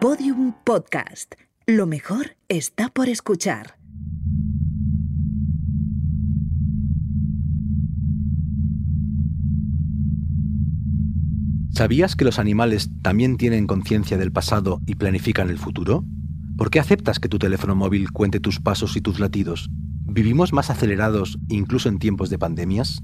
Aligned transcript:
Podium 0.00 0.52
Podcast. 0.62 1.34
Lo 1.66 1.84
mejor 1.88 2.36
está 2.48 2.88
por 2.88 3.08
escuchar. 3.08 3.78
¿Sabías 11.70 12.14
que 12.14 12.24
los 12.24 12.38
animales 12.38 12.90
también 13.02 13.36
tienen 13.38 13.66
conciencia 13.66 14.16
del 14.16 14.30
pasado 14.30 14.80
y 14.86 14.94
planifican 14.94 15.50
el 15.50 15.58
futuro? 15.58 16.04
¿Por 16.56 16.70
qué 16.70 16.78
aceptas 16.78 17.18
que 17.18 17.28
tu 17.28 17.40
teléfono 17.40 17.74
móvil 17.74 18.12
cuente 18.12 18.38
tus 18.38 18.60
pasos 18.60 18.96
y 18.96 19.00
tus 19.00 19.18
latidos? 19.18 19.68
¿Vivimos 20.04 20.52
más 20.52 20.70
acelerados 20.70 21.40
incluso 21.48 21.88
en 21.88 21.98
tiempos 21.98 22.30
de 22.30 22.38
pandemias? 22.38 23.02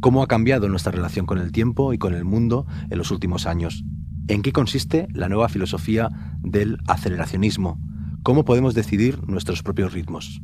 ¿Cómo 0.00 0.24
ha 0.24 0.26
cambiado 0.26 0.68
nuestra 0.68 0.90
relación 0.90 1.24
con 1.24 1.38
el 1.38 1.52
tiempo 1.52 1.92
y 1.92 1.98
con 1.98 2.14
el 2.14 2.24
mundo 2.24 2.66
en 2.90 2.98
los 2.98 3.12
últimos 3.12 3.46
años? 3.46 3.84
¿En 4.28 4.42
qué 4.42 4.52
consiste 4.52 5.08
la 5.12 5.28
nueva 5.28 5.48
filosofía 5.48 6.08
del 6.40 6.78
aceleracionismo? 6.86 7.78
¿Cómo 8.22 8.44
podemos 8.44 8.74
decidir 8.74 9.18
nuestros 9.28 9.62
propios 9.62 9.92
ritmos? 9.92 10.40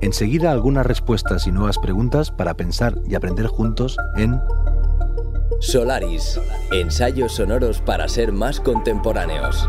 Enseguida 0.00 0.50
algunas 0.50 0.84
respuestas 0.84 1.46
y 1.46 1.52
nuevas 1.52 1.78
preguntas 1.78 2.32
para 2.32 2.54
pensar 2.54 2.98
y 3.08 3.14
aprender 3.14 3.46
juntos 3.46 3.96
en 4.16 4.40
Solaris, 5.60 6.40
ensayos 6.72 7.36
sonoros 7.36 7.80
para 7.80 8.08
ser 8.08 8.32
más 8.32 8.58
contemporáneos. 8.58 9.68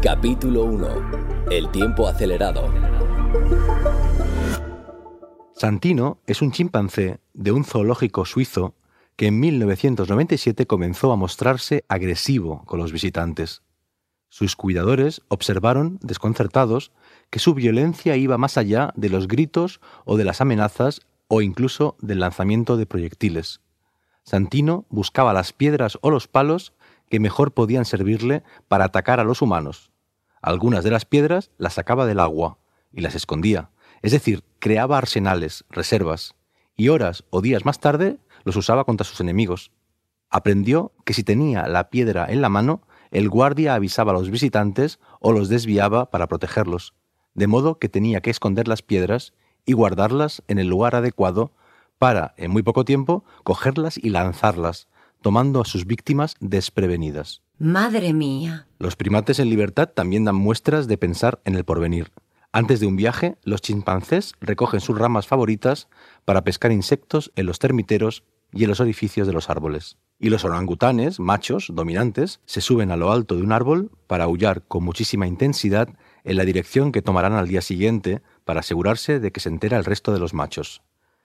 Capítulo 0.00 0.64
1. 0.64 0.86
El 1.50 1.68
tiempo 1.70 2.06
acelerado. 2.06 2.72
Santino 5.64 6.18
es 6.26 6.42
un 6.42 6.52
chimpancé 6.52 7.20
de 7.32 7.50
un 7.50 7.64
zoológico 7.64 8.26
suizo 8.26 8.74
que 9.16 9.28
en 9.28 9.40
1997 9.40 10.66
comenzó 10.66 11.10
a 11.10 11.16
mostrarse 11.16 11.86
agresivo 11.88 12.66
con 12.66 12.78
los 12.78 12.92
visitantes. 12.92 13.62
Sus 14.28 14.56
cuidadores 14.56 15.22
observaron, 15.28 15.98
desconcertados, 16.02 16.92
que 17.30 17.38
su 17.38 17.54
violencia 17.54 18.14
iba 18.16 18.36
más 18.36 18.58
allá 18.58 18.92
de 18.94 19.08
los 19.08 19.26
gritos 19.26 19.80
o 20.04 20.18
de 20.18 20.24
las 20.24 20.42
amenazas 20.42 21.00
o 21.28 21.40
incluso 21.40 21.96
del 21.98 22.20
lanzamiento 22.20 22.76
de 22.76 22.84
proyectiles. 22.84 23.62
Santino 24.22 24.84
buscaba 24.90 25.32
las 25.32 25.54
piedras 25.54 25.96
o 26.02 26.10
los 26.10 26.28
palos 26.28 26.74
que 27.08 27.20
mejor 27.20 27.54
podían 27.54 27.86
servirle 27.86 28.42
para 28.68 28.84
atacar 28.84 29.18
a 29.18 29.24
los 29.24 29.40
humanos. 29.40 29.90
Algunas 30.42 30.84
de 30.84 30.90
las 30.90 31.06
piedras 31.06 31.50
las 31.56 31.72
sacaba 31.72 32.04
del 32.04 32.20
agua 32.20 32.58
y 32.92 33.00
las 33.00 33.14
escondía, 33.14 33.70
es 34.02 34.12
decir, 34.12 34.44
creaba 34.64 34.96
arsenales, 34.96 35.66
reservas, 35.68 36.36
y 36.74 36.88
horas 36.88 37.24
o 37.28 37.42
días 37.42 37.66
más 37.66 37.80
tarde 37.80 38.16
los 38.44 38.56
usaba 38.56 38.84
contra 38.84 39.04
sus 39.04 39.20
enemigos. 39.20 39.72
Aprendió 40.30 40.92
que 41.04 41.12
si 41.12 41.22
tenía 41.22 41.68
la 41.68 41.90
piedra 41.90 42.24
en 42.30 42.40
la 42.40 42.48
mano, 42.48 42.80
el 43.10 43.28
guardia 43.28 43.74
avisaba 43.74 44.12
a 44.12 44.14
los 44.14 44.30
visitantes 44.30 45.00
o 45.20 45.34
los 45.34 45.50
desviaba 45.50 46.10
para 46.10 46.28
protegerlos, 46.28 46.94
de 47.34 47.46
modo 47.46 47.78
que 47.78 47.90
tenía 47.90 48.22
que 48.22 48.30
esconder 48.30 48.66
las 48.66 48.80
piedras 48.80 49.34
y 49.66 49.74
guardarlas 49.74 50.42
en 50.48 50.58
el 50.58 50.68
lugar 50.68 50.94
adecuado 50.94 51.52
para, 51.98 52.32
en 52.38 52.50
muy 52.50 52.62
poco 52.62 52.86
tiempo, 52.86 53.22
cogerlas 53.42 53.98
y 53.98 54.08
lanzarlas, 54.08 54.88
tomando 55.20 55.60
a 55.60 55.66
sus 55.66 55.84
víctimas 55.84 56.36
desprevenidas. 56.40 57.42
Madre 57.58 58.14
mía. 58.14 58.66
Los 58.78 58.96
primates 58.96 59.38
en 59.40 59.50
libertad 59.50 59.90
también 59.90 60.24
dan 60.24 60.36
muestras 60.36 60.88
de 60.88 60.96
pensar 60.96 61.42
en 61.44 61.54
el 61.54 61.64
porvenir. 61.64 62.12
Antes 62.56 62.78
de 62.78 62.86
un 62.86 62.94
viaje, 62.94 63.36
los 63.42 63.60
chimpancés 63.60 64.32
recogen 64.40 64.80
sus 64.80 64.96
ramas 64.96 65.26
favoritas 65.26 65.88
para 66.24 66.44
pescar 66.44 66.72
insectos 66.72 67.32
en 67.34 67.46
los 67.46 67.58
termiteros 67.58 68.22
y 68.52 68.62
en 68.62 68.70
los 68.70 68.78
orificios 68.80 69.26
de 69.26 69.32
los 69.32 69.50
árboles 69.50 69.98
y 70.18 70.30
los 70.30 70.44
orangutanes, 70.44 71.20
machos, 71.20 71.68
dominantes, 71.72 72.40
se 72.46 72.60
suben 72.60 72.90
a 72.90 72.96
lo 72.96 73.12
alto 73.12 73.36
de 73.36 73.42
un 73.42 73.52
árbol 73.52 73.90
para 74.06 74.24
aullar 74.24 74.62
con 74.62 74.84
muchísima 74.84 75.26
intensidad 75.26 75.88
en 76.24 76.36
la 76.36 76.44
dirección 76.44 76.92
que 76.92 77.02
tomarán 77.02 77.34
al 77.34 77.48
día 77.48 77.60
siguiente 77.60 78.22
para 78.44 78.60
asegurarse 78.60 79.20
de 79.20 79.32
que 79.32 79.40
se 79.40 79.48
entera 79.48 79.76
el 79.76 79.84
resto 79.84 80.12
de 80.12 80.20
los 80.20 80.32
machos. 80.32 80.82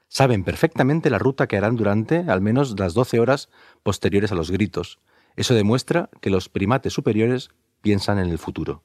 Saben 0.07 0.43
perfectamente 0.43 1.09
la 1.09 1.19
ruta 1.19 1.47
que 1.47 1.55
harán 1.55 1.75
durante 1.75 2.25
al 2.27 2.41
menos 2.41 2.77
las 2.79 2.93
12 2.93 3.19
horas 3.19 3.49
posteriores 3.83 4.31
a 4.31 4.35
los 4.35 4.49
gritos. 4.49 4.99
Eso 5.35 5.53
demuestra 5.53 6.09
que 6.19 6.31
los 6.31 6.49
primates 6.49 6.93
superiores 6.93 7.51
piensan 7.81 8.17
en 8.17 8.29
el 8.29 8.39
futuro. 8.39 8.83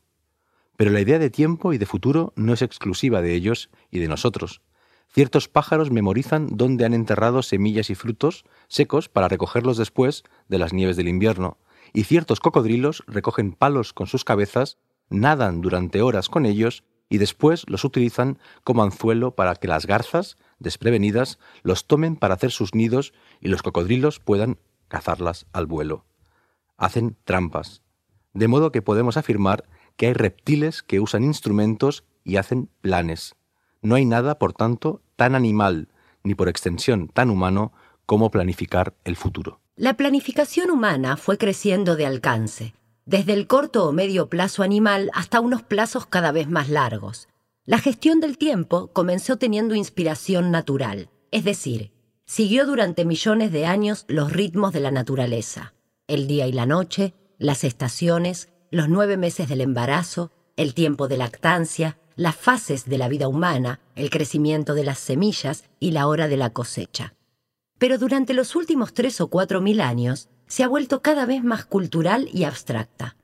Pero 0.76 0.90
la 0.90 1.00
idea 1.00 1.18
de 1.18 1.30
tiempo 1.30 1.72
y 1.72 1.78
de 1.78 1.86
futuro 1.86 2.32
no 2.36 2.52
es 2.52 2.62
exclusiva 2.62 3.22
de 3.22 3.34
ellos 3.34 3.70
y 3.90 4.00
de 4.00 4.08
nosotros. 4.08 4.60
Ciertos 5.08 5.48
pájaros 5.48 5.90
memorizan 5.90 6.48
dónde 6.50 6.84
han 6.84 6.94
enterrado 6.94 7.42
semillas 7.42 7.90
y 7.90 7.94
frutos 7.94 8.44
secos 8.66 9.08
para 9.08 9.28
recogerlos 9.28 9.76
después 9.76 10.24
de 10.48 10.58
las 10.58 10.72
nieves 10.72 10.96
del 10.96 11.06
invierno, 11.06 11.58
y 11.92 12.04
ciertos 12.04 12.40
cocodrilos 12.40 13.04
recogen 13.06 13.52
palos 13.52 13.92
con 13.92 14.08
sus 14.08 14.24
cabezas, 14.24 14.78
nadan 15.10 15.60
durante 15.60 16.02
horas 16.02 16.28
con 16.28 16.46
ellos 16.46 16.82
y 17.08 17.18
después 17.18 17.64
los 17.68 17.84
utilizan 17.84 18.38
como 18.64 18.82
anzuelo 18.82 19.36
para 19.36 19.54
que 19.54 19.68
las 19.68 19.86
garzas, 19.86 20.36
desprevenidas, 20.58 21.38
los 21.62 21.86
tomen 21.86 22.16
para 22.16 22.34
hacer 22.34 22.50
sus 22.50 22.74
nidos 22.74 23.12
y 23.40 23.48
los 23.48 23.62
cocodrilos 23.62 24.18
puedan 24.18 24.58
cazarlas 24.88 25.46
al 25.52 25.66
vuelo. 25.66 26.04
Hacen 26.76 27.16
trampas, 27.24 27.82
de 28.32 28.48
modo 28.48 28.72
que 28.72 28.82
podemos 28.82 29.16
afirmar 29.16 29.64
que 29.96 30.06
hay 30.06 30.12
reptiles 30.12 30.82
que 30.82 31.00
usan 31.00 31.24
instrumentos 31.24 32.04
y 32.24 32.36
hacen 32.36 32.68
planes. 32.80 33.34
No 33.82 33.94
hay 33.94 34.04
nada, 34.04 34.38
por 34.38 34.52
tanto, 34.52 35.02
tan 35.16 35.34
animal, 35.34 35.88
ni 36.22 36.34
por 36.34 36.48
extensión 36.48 37.08
tan 37.08 37.30
humano, 37.30 37.72
como 38.06 38.30
planificar 38.30 38.94
el 39.04 39.16
futuro. 39.16 39.60
La 39.76 39.94
planificación 39.96 40.70
humana 40.70 41.16
fue 41.16 41.38
creciendo 41.38 41.96
de 41.96 42.06
alcance, 42.06 42.74
desde 43.06 43.32
el 43.32 43.46
corto 43.46 43.88
o 43.88 43.92
medio 43.92 44.28
plazo 44.28 44.62
animal 44.62 45.10
hasta 45.14 45.40
unos 45.40 45.62
plazos 45.62 46.06
cada 46.06 46.32
vez 46.32 46.48
más 46.48 46.68
largos. 46.68 47.28
La 47.66 47.78
gestión 47.78 48.20
del 48.20 48.38
tiempo 48.38 48.92
comenzó 48.92 49.36
teniendo 49.36 49.74
inspiración 49.74 50.50
natural, 50.50 51.10
es 51.30 51.44
decir, 51.44 51.92
siguió 52.26 52.66
durante 52.66 53.04
millones 53.04 53.52
de 53.52 53.66
años 53.66 54.04
los 54.08 54.32
ritmos 54.32 54.72
de 54.72 54.80
la 54.80 54.90
naturaleza, 54.90 55.74
el 56.06 56.26
día 56.26 56.46
y 56.46 56.52
la 56.52 56.66
noche, 56.66 57.14
las 57.38 57.64
estaciones, 57.64 58.50
los 58.74 58.88
nueve 58.88 59.16
meses 59.16 59.48
del 59.48 59.60
embarazo, 59.60 60.32
el 60.56 60.74
tiempo 60.74 61.06
de 61.06 61.16
lactancia, 61.16 61.96
las 62.16 62.34
fases 62.34 62.86
de 62.86 62.98
la 62.98 63.06
vida 63.06 63.28
humana, 63.28 63.78
el 63.94 64.10
crecimiento 64.10 64.74
de 64.74 64.82
las 64.82 64.98
semillas 64.98 65.62
y 65.78 65.92
la 65.92 66.08
hora 66.08 66.26
de 66.26 66.36
la 66.36 66.50
cosecha. 66.50 67.14
Pero 67.78 67.98
durante 67.98 68.34
los 68.34 68.56
últimos 68.56 68.92
tres 68.92 69.20
o 69.20 69.28
cuatro 69.28 69.60
mil 69.60 69.80
años 69.80 70.28
se 70.48 70.64
ha 70.64 70.68
vuelto 70.68 71.02
cada 71.02 71.24
vez 71.24 71.44
más 71.44 71.64
cultural 71.64 72.28
y 72.32 72.42
abstracta. 72.42 73.16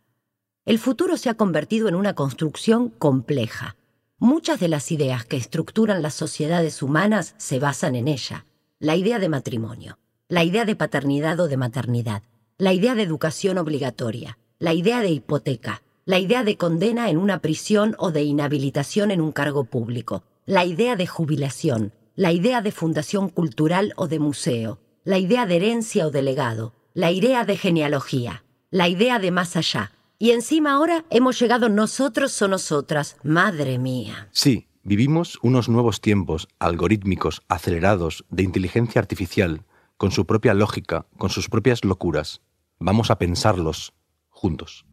El 0.67 0.79
futuro 0.79 1.17
se 1.17 1.31
ha 1.31 1.35
convertido 1.35 1.89
en 1.89 1.97
una 1.97 2.15
construcción 2.15 2.89
compleja. 2.89 3.75
Muchas 4.19 4.61
de 4.61 4.69
las 4.69 4.93
ideas 4.93 5.25
que 5.25 5.37
estructuran 5.37 6.01
las 6.01 6.15
sociedades 6.15 6.81
humanas 6.81 7.35
se 7.39 7.59
basan 7.59 7.97
en 7.97 8.07
ella. 8.07 8.47
La 8.79 8.95
idea 8.95 9.19
de 9.19 9.29
matrimonio, 9.29 9.99
la 10.29 10.45
idea 10.45 10.65
de 10.65 10.77
paternidad 10.77 11.41
o 11.41 11.49
de 11.49 11.57
maternidad, 11.57 12.23
la 12.57 12.73
idea 12.73 12.95
de 12.95 13.03
educación 13.03 13.59
obligatoria, 13.59 14.39
la 14.61 14.75
idea 14.75 15.01
de 15.01 15.09
hipoteca, 15.09 15.83
la 16.05 16.19
idea 16.19 16.45
de 16.45 16.59
condena 16.59 17.09
en 17.09 17.17
una 17.17 17.41
prisión 17.41 17.97
o 17.99 18.13
de 18.13 18.25
inhabilitación 18.25 19.11
en 19.11 19.23
un 19.23 19.33
cargo 19.33 19.65
público, 19.65 20.23
la 20.45 20.67
idea 20.67 20.97
de 20.97 21.07
jubilación, 21.07 21.95
la 22.15 22.31
idea 22.33 22.61
de 22.61 22.71
fundación 22.71 23.31
cultural 23.31 23.95
o 23.97 24.07
de 24.07 24.19
museo, 24.19 24.79
la 25.03 25.17
idea 25.17 25.47
de 25.47 25.57
herencia 25.57 26.07
o 26.07 26.11
de 26.11 26.21
legado, 26.21 26.75
la 26.93 27.11
idea 27.11 27.47
de 27.47 27.57
genealogía, 27.57 28.45
la 28.71 28.87
idea 28.87 29.19
de 29.19 29.31
más 29.31 29.57
allá. 29.57 29.93
Y 30.19 30.33
encima 30.33 30.73
ahora 30.73 31.07
hemos 31.09 31.41
llegado 31.41 31.71
nosotros 31.71 32.41
o 32.43 32.47
nosotras, 32.47 33.17
madre 33.23 33.79
mía. 33.79 34.29
Sí, 34.31 34.69
vivimos 34.83 35.39
unos 35.41 35.71
nuevos 35.71 36.03
tiempos 36.03 36.49
algorítmicos, 36.59 37.41
acelerados, 37.49 38.27
de 38.29 38.43
inteligencia 38.43 39.01
artificial, 39.01 39.65
con 39.97 40.11
su 40.11 40.27
propia 40.27 40.53
lógica, 40.53 41.07
con 41.17 41.31
sus 41.31 41.49
propias 41.49 41.83
locuras. 41.83 42.43
Vamos 42.79 43.11
a 43.11 43.17
pensarlos 43.19 43.95
juntos. 44.41 44.87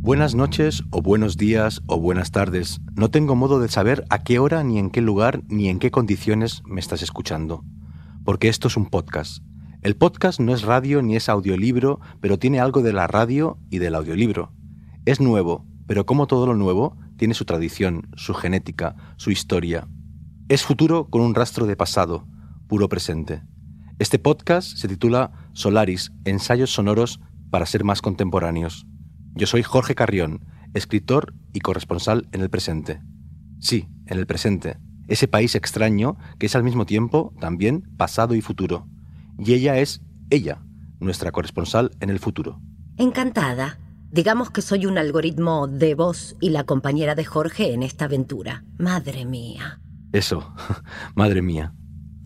Buenas 0.00 0.34
noches 0.34 0.84
o 0.90 1.00
buenos 1.00 1.38
días 1.38 1.82
o 1.86 1.98
buenas 1.98 2.32
tardes. 2.32 2.82
No 2.96 3.10
tengo 3.10 3.34
modo 3.34 3.60
de 3.60 3.68
saber 3.68 4.04
a 4.10 4.22
qué 4.22 4.38
hora 4.38 4.62
ni 4.62 4.78
en 4.78 4.90
qué 4.90 5.00
lugar 5.00 5.42
ni 5.48 5.70
en 5.70 5.78
qué 5.78 5.90
condiciones 5.90 6.62
me 6.66 6.80
estás 6.80 7.00
escuchando. 7.00 7.64
Porque 8.26 8.48
esto 8.48 8.68
es 8.68 8.76
un 8.76 8.90
podcast. 8.90 9.42
El 9.80 9.96
podcast 9.96 10.38
no 10.38 10.52
es 10.52 10.60
radio 10.60 11.00
ni 11.00 11.16
es 11.16 11.30
audiolibro, 11.30 12.00
pero 12.20 12.38
tiene 12.38 12.60
algo 12.60 12.82
de 12.82 12.92
la 12.92 13.06
radio 13.06 13.58
y 13.70 13.78
del 13.78 13.94
audiolibro. 13.94 14.52
Es 15.06 15.18
nuevo, 15.18 15.64
pero 15.86 16.04
como 16.04 16.26
todo 16.26 16.46
lo 16.46 16.54
nuevo, 16.54 16.98
tiene 17.16 17.32
su 17.32 17.46
tradición, 17.46 18.10
su 18.16 18.34
genética, 18.34 18.96
su 19.16 19.30
historia. 19.30 19.88
Es 20.50 20.62
futuro 20.62 21.08
con 21.08 21.22
un 21.22 21.34
rastro 21.34 21.64
de 21.64 21.76
pasado, 21.76 22.26
puro 22.68 22.88
presente. 22.88 23.42
Este 23.98 24.18
podcast 24.20 24.76
se 24.76 24.86
titula 24.86 25.32
Solaris, 25.54 26.12
ensayos 26.24 26.70
sonoros 26.70 27.18
para 27.50 27.66
ser 27.66 27.82
más 27.82 28.00
contemporáneos. 28.00 28.86
Yo 29.34 29.46
soy 29.46 29.62
Jorge 29.62 29.94
Carrión, 29.94 30.44
escritor 30.74 31.34
y 31.52 31.60
corresponsal 31.60 32.28
en 32.32 32.42
el 32.42 32.50
presente. 32.50 33.00
Sí, 33.58 33.88
en 34.06 34.18
el 34.18 34.26
presente, 34.26 34.78
ese 35.08 35.26
país 35.26 35.54
extraño 35.54 36.16
que 36.38 36.46
es 36.46 36.54
al 36.54 36.62
mismo 36.62 36.86
tiempo 36.86 37.34
también 37.40 37.82
pasado 37.96 38.34
y 38.34 38.40
futuro. 38.40 38.86
Y 39.38 39.54
ella 39.54 39.78
es 39.78 40.02
ella, 40.30 40.62
nuestra 41.00 41.32
corresponsal 41.32 41.90
en 42.00 42.10
el 42.10 42.18
futuro. 42.18 42.60
Encantada. 42.98 43.78
Digamos 44.10 44.50
que 44.50 44.62
soy 44.62 44.86
un 44.86 44.96
algoritmo 44.96 45.66
de 45.66 45.94
voz 45.94 46.36
y 46.40 46.50
la 46.50 46.64
compañera 46.64 47.14
de 47.14 47.24
Jorge 47.24 47.72
en 47.72 47.82
esta 47.82 48.06
aventura. 48.06 48.64
Madre 48.78 49.24
mía. 49.24 49.80
Eso, 50.12 50.54
madre 51.14 51.42
mía. 51.42 51.74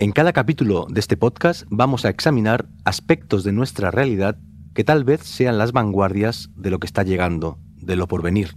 En 0.02 0.10
cada 0.10 0.32
capítulo 0.32 0.88
de 0.90 0.98
este 0.98 1.16
podcast 1.16 1.62
vamos 1.70 2.04
a 2.04 2.08
examinar 2.08 2.66
aspectos 2.84 3.44
de 3.44 3.52
nuestra 3.52 3.92
realidad 3.92 4.36
que 4.74 4.82
tal 4.82 5.04
vez 5.04 5.20
sean 5.20 5.58
las 5.58 5.70
vanguardias 5.70 6.50
de 6.56 6.70
lo 6.70 6.80
que 6.80 6.88
está 6.88 7.04
llegando, 7.04 7.60
de 7.76 7.94
lo 7.94 8.08
por 8.08 8.20
venir. 8.20 8.56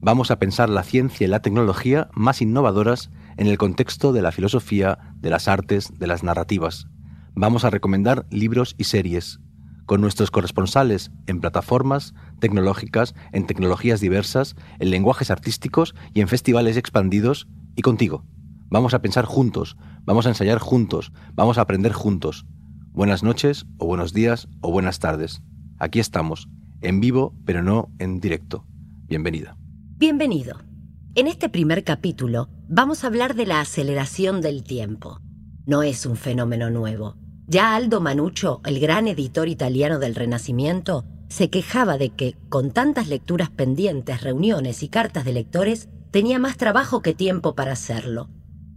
Vamos 0.00 0.30
a 0.30 0.38
pensar 0.38 0.70
la 0.70 0.84
ciencia 0.84 1.24
y 1.24 1.28
la 1.28 1.42
tecnología 1.42 2.08
más 2.12 2.40
innovadoras 2.40 3.10
en 3.36 3.48
el 3.48 3.58
contexto 3.58 4.12
de 4.12 4.22
la 4.22 4.30
filosofía, 4.30 5.12
de 5.16 5.28
las 5.28 5.48
artes, 5.48 5.90
de 5.98 6.06
las 6.06 6.22
narrativas. 6.22 6.86
Vamos 7.34 7.64
a 7.64 7.70
recomendar 7.70 8.24
libros 8.30 8.76
y 8.78 8.84
series, 8.84 9.40
con 9.86 10.00
nuestros 10.00 10.30
corresponsales 10.30 11.10
en 11.26 11.40
plataformas 11.40 12.14
tecnológicas, 12.38 13.16
en 13.32 13.48
tecnologías 13.48 14.00
diversas, 14.00 14.54
en 14.78 14.90
lenguajes 14.90 15.32
artísticos 15.32 15.96
y 16.14 16.20
en 16.20 16.28
festivales 16.28 16.76
expandidos, 16.76 17.48
y 17.74 17.82
contigo. 17.82 18.24
Vamos 18.68 18.94
a 18.94 19.00
pensar 19.00 19.26
juntos, 19.26 19.76
vamos 20.04 20.26
a 20.26 20.30
ensayar 20.30 20.58
juntos, 20.58 21.12
vamos 21.34 21.56
a 21.56 21.60
aprender 21.60 21.92
juntos. 21.92 22.46
Buenas 22.92 23.22
noches, 23.22 23.64
o 23.78 23.86
buenos 23.86 24.12
días, 24.12 24.48
o 24.60 24.72
buenas 24.72 24.98
tardes. 24.98 25.40
Aquí 25.78 26.00
estamos, 26.00 26.48
en 26.80 27.00
vivo, 27.00 27.32
pero 27.44 27.62
no 27.62 27.92
en 28.00 28.18
directo. 28.18 28.66
Bienvenida. 29.06 29.56
Bienvenido. 29.98 30.58
En 31.14 31.28
este 31.28 31.48
primer 31.48 31.84
capítulo 31.84 32.48
vamos 32.68 33.04
a 33.04 33.06
hablar 33.06 33.36
de 33.36 33.46
la 33.46 33.60
aceleración 33.60 34.40
del 34.40 34.64
tiempo. 34.64 35.20
No 35.64 35.84
es 35.84 36.04
un 36.04 36.16
fenómeno 36.16 36.68
nuevo. 36.68 37.14
Ya 37.46 37.76
Aldo 37.76 38.00
Manuccio, 38.00 38.60
el 38.64 38.80
gran 38.80 39.06
editor 39.06 39.46
italiano 39.46 40.00
del 40.00 40.16
Renacimiento, 40.16 41.04
se 41.28 41.50
quejaba 41.50 41.98
de 41.98 42.10
que, 42.10 42.36
con 42.48 42.72
tantas 42.72 43.06
lecturas 43.06 43.50
pendientes, 43.50 44.22
reuniones 44.22 44.82
y 44.82 44.88
cartas 44.88 45.24
de 45.24 45.34
lectores, 45.34 45.88
tenía 46.10 46.40
más 46.40 46.56
trabajo 46.56 47.00
que 47.00 47.14
tiempo 47.14 47.54
para 47.54 47.72
hacerlo. 47.72 48.28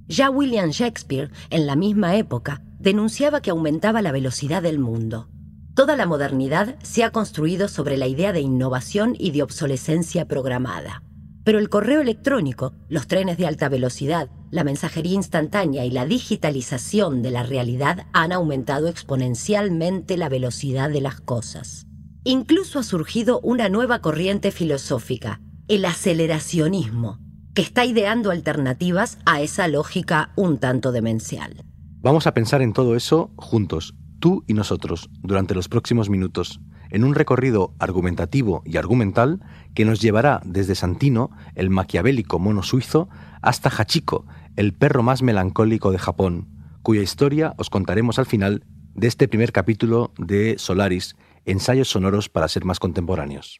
Ya 0.10 0.32
William 0.32 0.72
Shakespeare, 0.72 1.30
en 1.52 1.68
la 1.68 1.76
misma 1.76 2.16
época, 2.16 2.64
denunciaba 2.80 3.42
que 3.42 3.52
aumentaba 3.52 4.02
la 4.02 4.12
velocidad 4.12 4.64
del 4.64 4.80
mundo. 4.80 5.30
Toda 5.76 5.96
la 5.96 6.08
modernidad 6.08 6.80
se 6.82 7.04
ha 7.04 7.12
construido 7.12 7.68
sobre 7.68 7.96
la 7.96 8.08
idea 8.08 8.34
de 8.34 8.42
innovación 8.42 9.16
y 9.20 9.30
de 9.30 9.44
obsolescencia 9.44 10.28
programada. 10.28 11.04
Pero 11.44 11.60
el 11.60 11.70
correo 11.70 12.02
electrónico, 12.02 12.74
los 12.90 13.06
trenes 13.06 13.38
de 13.38 13.46
alta 13.46 13.70
velocidad, 13.70 14.32
la 14.50 14.64
mensajería 14.64 15.14
instantánea 15.14 15.86
y 15.86 15.92
la 15.92 16.08
digitalización 16.08 17.22
de 17.22 17.30
la 17.30 17.44
realidad 17.44 18.08
han 18.12 18.32
aumentado 18.32 18.88
exponencialmente 18.88 20.18
la 20.18 20.28
velocidad 20.28 20.90
de 20.90 21.02
las 21.02 21.22
cosas. 21.22 21.86
Incluso 22.24 22.80
ha 22.80 22.84
surgido 22.84 23.40
una 23.42 23.70
nueva 23.70 24.00
corriente 24.00 24.50
filosófica, 24.50 25.40
el 25.68 25.86
aceleracionismo, 25.86 27.20
está 27.60 27.86
ideando 27.86 28.32
alternativas 28.32 29.18
a 29.26 29.42
esa 29.42 29.68
lógica 29.68 30.32
un 30.36 30.60
tanto 30.60 30.92
demencial. 30.92 31.66
Vamos 32.02 32.26
a 32.28 32.34
pensar 32.34 32.62
en 32.62 32.74
todo 32.74 32.96
eso 32.96 33.32
juntos, 33.36 33.96
tú 34.20 34.44
y 34.48 34.54
nosotros, 34.54 35.10
durante 35.22 35.54
los 35.54 35.68
próximos 35.68 36.10
minutos 36.10 36.62
en 36.90 37.04
un 37.04 37.14
recorrido 37.14 37.76
argumentativo 37.78 38.64
y 38.66 38.78
argumental 38.78 39.42
que 39.76 39.86
nos 39.86 40.02
llevará 40.02 40.42
desde 40.44 40.74
Santino, 40.74 41.30
el 41.54 41.70
maquiavélico 41.70 42.40
mono 42.40 42.64
suizo, 42.64 43.10
hasta 43.42 43.70
Hachiko, 43.70 44.26
el 44.56 44.74
perro 44.74 45.04
más 45.04 45.22
melancólico 45.22 45.92
de 45.92 46.00
Japón, 46.00 46.48
cuya 46.82 47.02
historia 47.02 47.54
os 47.58 47.70
contaremos 47.70 48.18
al 48.18 48.26
final 48.26 48.64
de 48.96 49.08
este 49.08 49.28
primer 49.28 49.52
capítulo 49.52 50.14
de 50.18 50.56
Solaris, 50.58 51.16
ensayos 51.46 51.90
sonoros 51.90 52.28
para 52.28 52.48
ser 52.48 52.66
más 52.66 52.80
contemporáneos. 52.80 53.60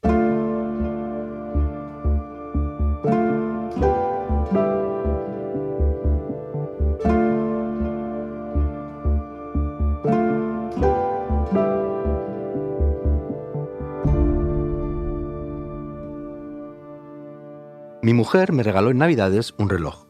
Mujer 18.20 18.52
me 18.52 18.64
regaló 18.64 18.92
en 18.92 18.98
Navidades 18.98 19.56
un 19.58 19.70
reloj, 19.70 20.06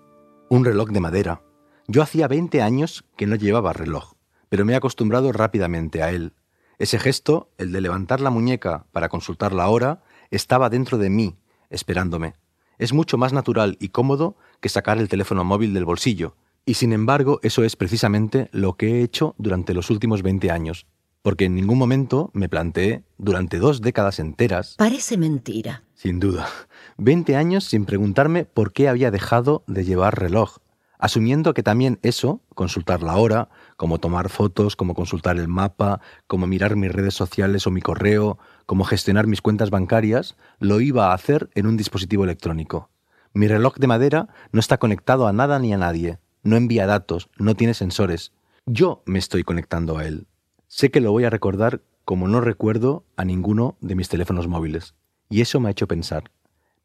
un 0.49 0.65
reloj 0.65 0.89
de 0.89 0.99
madera. 0.99 1.43
Yo 1.87 2.01
hacía 2.01 2.27
20 2.27 2.59
años 2.59 3.05
que 3.15 3.27
no 3.27 3.35
llevaba 3.35 3.71
reloj, 3.71 4.13
pero 4.49 4.65
me 4.65 4.73
he 4.73 4.75
acostumbrado 4.75 5.31
rápidamente 5.31 6.01
a 6.01 6.09
él. 6.09 6.33
Ese 6.79 6.97
gesto, 6.97 7.51
el 7.59 7.71
de 7.71 7.81
levantar 7.81 8.19
la 8.19 8.31
muñeca 8.31 8.87
para 8.93 9.09
consultar 9.09 9.53
la 9.53 9.69
hora, 9.69 10.01
estaba 10.31 10.71
dentro 10.71 10.97
de 10.97 11.11
mí, 11.11 11.37
esperándome. 11.69 12.33
Es 12.79 12.93
mucho 12.93 13.19
más 13.19 13.31
natural 13.31 13.77
y 13.79 13.89
cómodo 13.89 14.37
que 14.59 14.69
sacar 14.69 14.97
el 14.97 15.07
teléfono 15.07 15.43
móvil 15.43 15.75
del 15.75 15.85
bolsillo, 15.85 16.35
y 16.65 16.73
sin 16.73 16.93
embargo 16.93 17.39
eso 17.43 17.63
es 17.63 17.75
precisamente 17.75 18.49
lo 18.51 18.75
que 18.75 18.87
he 18.87 19.03
hecho 19.03 19.35
durante 19.37 19.75
los 19.75 19.91
últimos 19.91 20.23
20 20.23 20.49
años, 20.49 20.87
porque 21.21 21.45
en 21.45 21.53
ningún 21.53 21.77
momento 21.77 22.31
me 22.33 22.49
planteé, 22.49 23.03
durante 23.19 23.59
dos 23.59 23.81
décadas 23.81 24.17
enteras... 24.17 24.73
Parece 24.79 25.15
mentira. 25.15 25.83
Sin 26.01 26.21
duda. 26.21 26.47
20 26.95 27.35
años 27.35 27.65
sin 27.65 27.83
preguntarme 27.83 28.45
por 28.45 28.71
qué 28.71 28.87
había 28.87 29.11
dejado 29.11 29.65
de 29.67 29.83
llevar 29.83 30.17
reloj, 30.17 30.59
asumiendo 30.97 31.53
que 31.53 31.61
también 31.61 31.99
eso, 32.03 32.39
consultar 32.55 33.03
la 33.03 33.17
hora, 33.17 33.49
como 33.75 33.97
tomar 33.97 34.29
fotos, 34.29 34.77
como 34.77 34.93
consultar 34.93 35.37
el 35.37 35.49
mapa, 35.49 35.99
como 36.25 36.47
mirar 36.47 36.77
mis 36.77 36.93
redes 36.93 37.15
sociales 37.15 37.67
o 37.67 37.71
mi 37.71 37.81
correo, 37.81 38.39
como 38.65 38.85
gestionar 38.85 39.27
mis 39.27 39.41
cuentas 39.41 39.71
bancarias, 39.71 40.37
lo 40.59 40.79
iba 40.79 41.11
a 41.11 41.13
hacer 41.13 41.49
en 41.53 41.67
un 41.67 41.75
dispositivo 41.75 42.23
electrónico. 42.23 42.89
Mi 43.33 43.49
reloj 43.49 43.75
de 43.75 43.87
madera 43.87 44.29
no 44.53 44.61
está 44.61 44.77
conectado 44.77 45.27
a 45.27 45.33
nada 45.33 45.59
ni 45.59 45.73
a 45.73 45.77
nadie, 45.77 46.19
no 46.43 46.55
envía 46.55 46.87
datos, 46.87 47.29
no 47.37 47.55
tiene 47.55 47.73
sensores. 47.73 48.31
Yo 48.65 49.03
me 49.05 49.19
estoy 49.19 49.43
conectando 49.43 49.97
a 49.97 50.05
él. 50.05 50.27
Sé 50.69 50.91
que 50.91 51.01
lo 51.01 51.11
voy 51.11 51.25
a 51.25 51.29
recordar 51.29 51.81
como 52.05 52.29
no 52.29 52.39
recuerdo 52.39 53.03
a 53.17 53.25
ninguno 53.25 53.75
de 53.81 53.95
mis 53.95 54.07
teléfonos 54.07 54.47
móviles. 54.47 54.95
Y 55.29 55.41
eso 55.41 55.59
me 55.59 55.69
ha 55.69 55.71
hecho 55.71 55.87
pensar. 55.87 56.31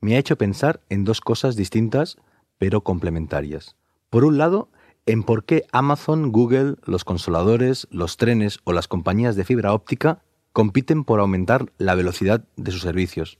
Me 0.00 0.14
ha 0.14 0.19
hecho 0.19 0.37
pensar 0.37 0.81
en 0.91 1.05
dos 1.05 1.20
cosas 1.20 1.56
distintas 1.56 2.19
pero 2.58 2.83
complementarias. 2.83 3.75
Por 4.11 4.25
un 4.25 4.38
lado, 4.38 4.68
en 5.07 5.23
por 5.23 5.45
qué 5.45 5.66
Amazon, 5.73 6.30
Google, 6.30 6.76
los 6.85 7.04
consoladores, 7.04 7.88
los 7.90 8.16
trenes 8.16 8.61
o 8.64 8.73
las 8.73 8.88
compañías 8.88 9.37
de 9.37 9.45
fibra 9.45 9.73
óptica 9.73 10.23
compiten 10.52 11.04
por 11.04 11.21
aumentar 11.21 11.73
la 11.78 11.95
velocidad 11.95 12.45
de 12.57 12.71
sus 12.71 12.83
servicios. 12.83 13.38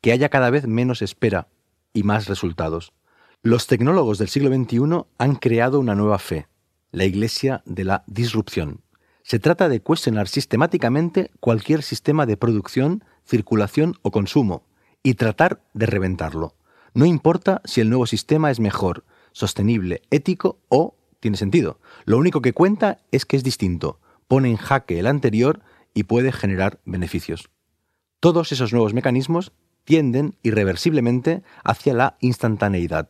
Que 0.00 0.12
haya 0.12 0.28
cada 0.28 0.50
vez 0.50 0.66
menos 0.66 1.02
espera 1.02 1.48
y 1.92 2.02
más 2.02 2.28
resultados. 2.28 2.92
Los 3.42 3.66
tecnólogos 3.66 4.18
del 4.18 4.28
siglo 4.28 4.54
XXI 4.54 5.04
han 5.18 5.34
creado 5.34 5.80
una 5.80 5.94
nueva 5.94 6.18
fe, 6.18 6.46
la 6.92 7.04
Iglesia 7.04 7.62
de 7.66 7.84
la 7.84 8.04
Disrupción. 8.06 8.80
Se 9.24 9.38
trata 9.38 9.68
de 9.68 9.80
cuestionar 9.80 10.28
sistemáticamente 10.28 11.30
cualquier 11.40 11.82
sistema 11.82 12.26
de 12.26 12.36
producción, 12.36 13.04
circulación 13.24 13.96
o 14.02 14.10
consumo 14.10 14.64
y 15.02 15.14
tratar 15.14 15.62
de 15.74 15.86
reventarlo. 15.86 16.54
No 16.94 17.06
importa 17.06 17.62
si 17.64 17.80
el 17.80 17.88
nuevo 17.88 18.06
sistema 18.06 18.50
es 18.50 18.60
mejor, 18.60 19.04
sostenible, 19.32 20.02
ético 20.10 20.58
o 20.68 20.96
tiene 21.20 21.36
sentido. 21.36 21.78
Lo 22.04 22.18
único 22.18 22.42
que 22.42 22.52
cuenta 22.52 22.98
es 23.10 23.24
que 23.24 23.36
es 23.36 23.44
distinto, 23.44 24.00
pone 24.28 24.50
en 24.50 24.56
jaque 24.56 24.98
el 24.98 25.06
anterior 25.06 25.60
y 25.94 26.04
puede 26.04 26.32
generar 26.32 26.80
beneficios. 26.84 27.48
Todos 28.20 28.52
esos 28.52 28.72
nuevos 28.72 28.94
mecanismos 28.94 29.52
tienden 29.84 30.36
irreversiblemente 30.42 31.42
hacia 31.64 31.94
la 31.94 32.16
instantaneidad. 32.20 33.08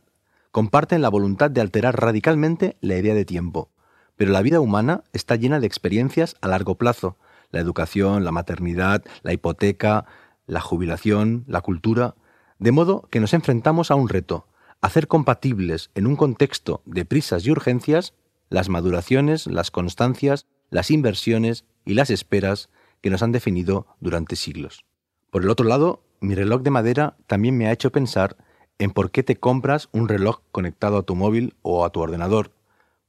Comparten 0.51 1.03
la 1.03 1.09
voluntad 1.09 1.51
de 1.51 1.61
alterar 1.61 2.01
radicalmente 2.01 2.77
la 2.81 2.97
idea 2.97 3.15
de 3.15 3.25
tiempo. 3.25 3.71
Pero 4.17 4.33
la 4.33 4.43
vida 4.43 4.61
humana 4.61 5.05
está 5.13 5.37
llena 5.37 5.61
de 5.61 5.67
experiencias 5.67 6.37
a 6.41 6.49
largo 6.49 6.77
plazo. 6.77 7.17
La 7.53 7.61
educación, 7.61 8.25
la 8.25 8.33
maternidad, 8.33 9.05
la 9.23 9.33
hipoteca, 9.33 10.07
la 10.47 10.61
jubilación, 10.61 11.45
la 11.47 11.61
cultura. 11.61 12.17
De 12.59 12.73
modo 12.73 13.09
que 13.11 13.21
nos 13.21 13.35
enfrentamos 13.35 13.93
a 13.93 13.95
un 13.95 14.09
reto, 14.09 14.49
hacer 14.81 15.07
compatibles 15.07 15.91
en 15.95 16.09
un 16.09 16.17
contexto 16.17 16.83
de 16.85 17.05
prisas 17.05 17.47
y 17.47 17.53
urgencias 17.53 18.15
las 18.51 18.69
maduraciones, 18.69 19.47
las 19.47 19.71
constancias, 19.71 20.47
las 20.71 20.91
inversiones 20.91 21.65
y 21.85 21.95
las 21.95 22.11
esperas 22.11 22.69
que 23.01 23.11
nos 23.11 23.23
han 23.23 23.33
definido 23.33 23.87
durante 24.01 24.35
siglos. 24.35 24.85
Por 25.31 25.43
el 25.43 25.51
otro 25.51 25.67
lado, 25.67 26.03
mi 26.21 26.35
reloj 26.35 26.63
de 26.63 26.71
madera 26.71 27.17
también 27.27 27.57
me 27.57 27.69
ha 27.69 27.73
hecho 27.73 27.93
pensar 27.93 28.37
en 28.79 28.91
por 28.91 29.11
qué 29.11 29.23
te 29.23 29.37
compras 29.37 29.89
un 29.93 30.09
reloj 30.09 30.41
conectado 30.51 30.99
a 30.99 31.03
tu 31.05 31.15
móvil 31.15 31.55
o 31.63 31.85
a 31.85 31.91
tu 31.91 32.01
ordenador 32.01 32.51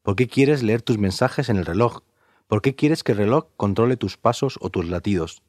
¿Por 0.03 0.17
qué 0.17 0.27
quieres 0.27 0.63
leer 0.63 0.81
tus 0.81 0.97
mensajes 0.97 1.47
en 1.47 1.55
el 1.55 1.65
reloj? 1.65 2.01
¿Por 2.47 2.61
qué 2.61 2.75
quieres 2.75 3.03
que 3.03 3.13
el 3.13 3.19
reloj 3.19 3.45
controle 3.57 3.97
tus 3.97 4.17
pasos 4.17 4.57
o 4.61 4.69
tus 4.69 4.87
latidos? 4.87 5.43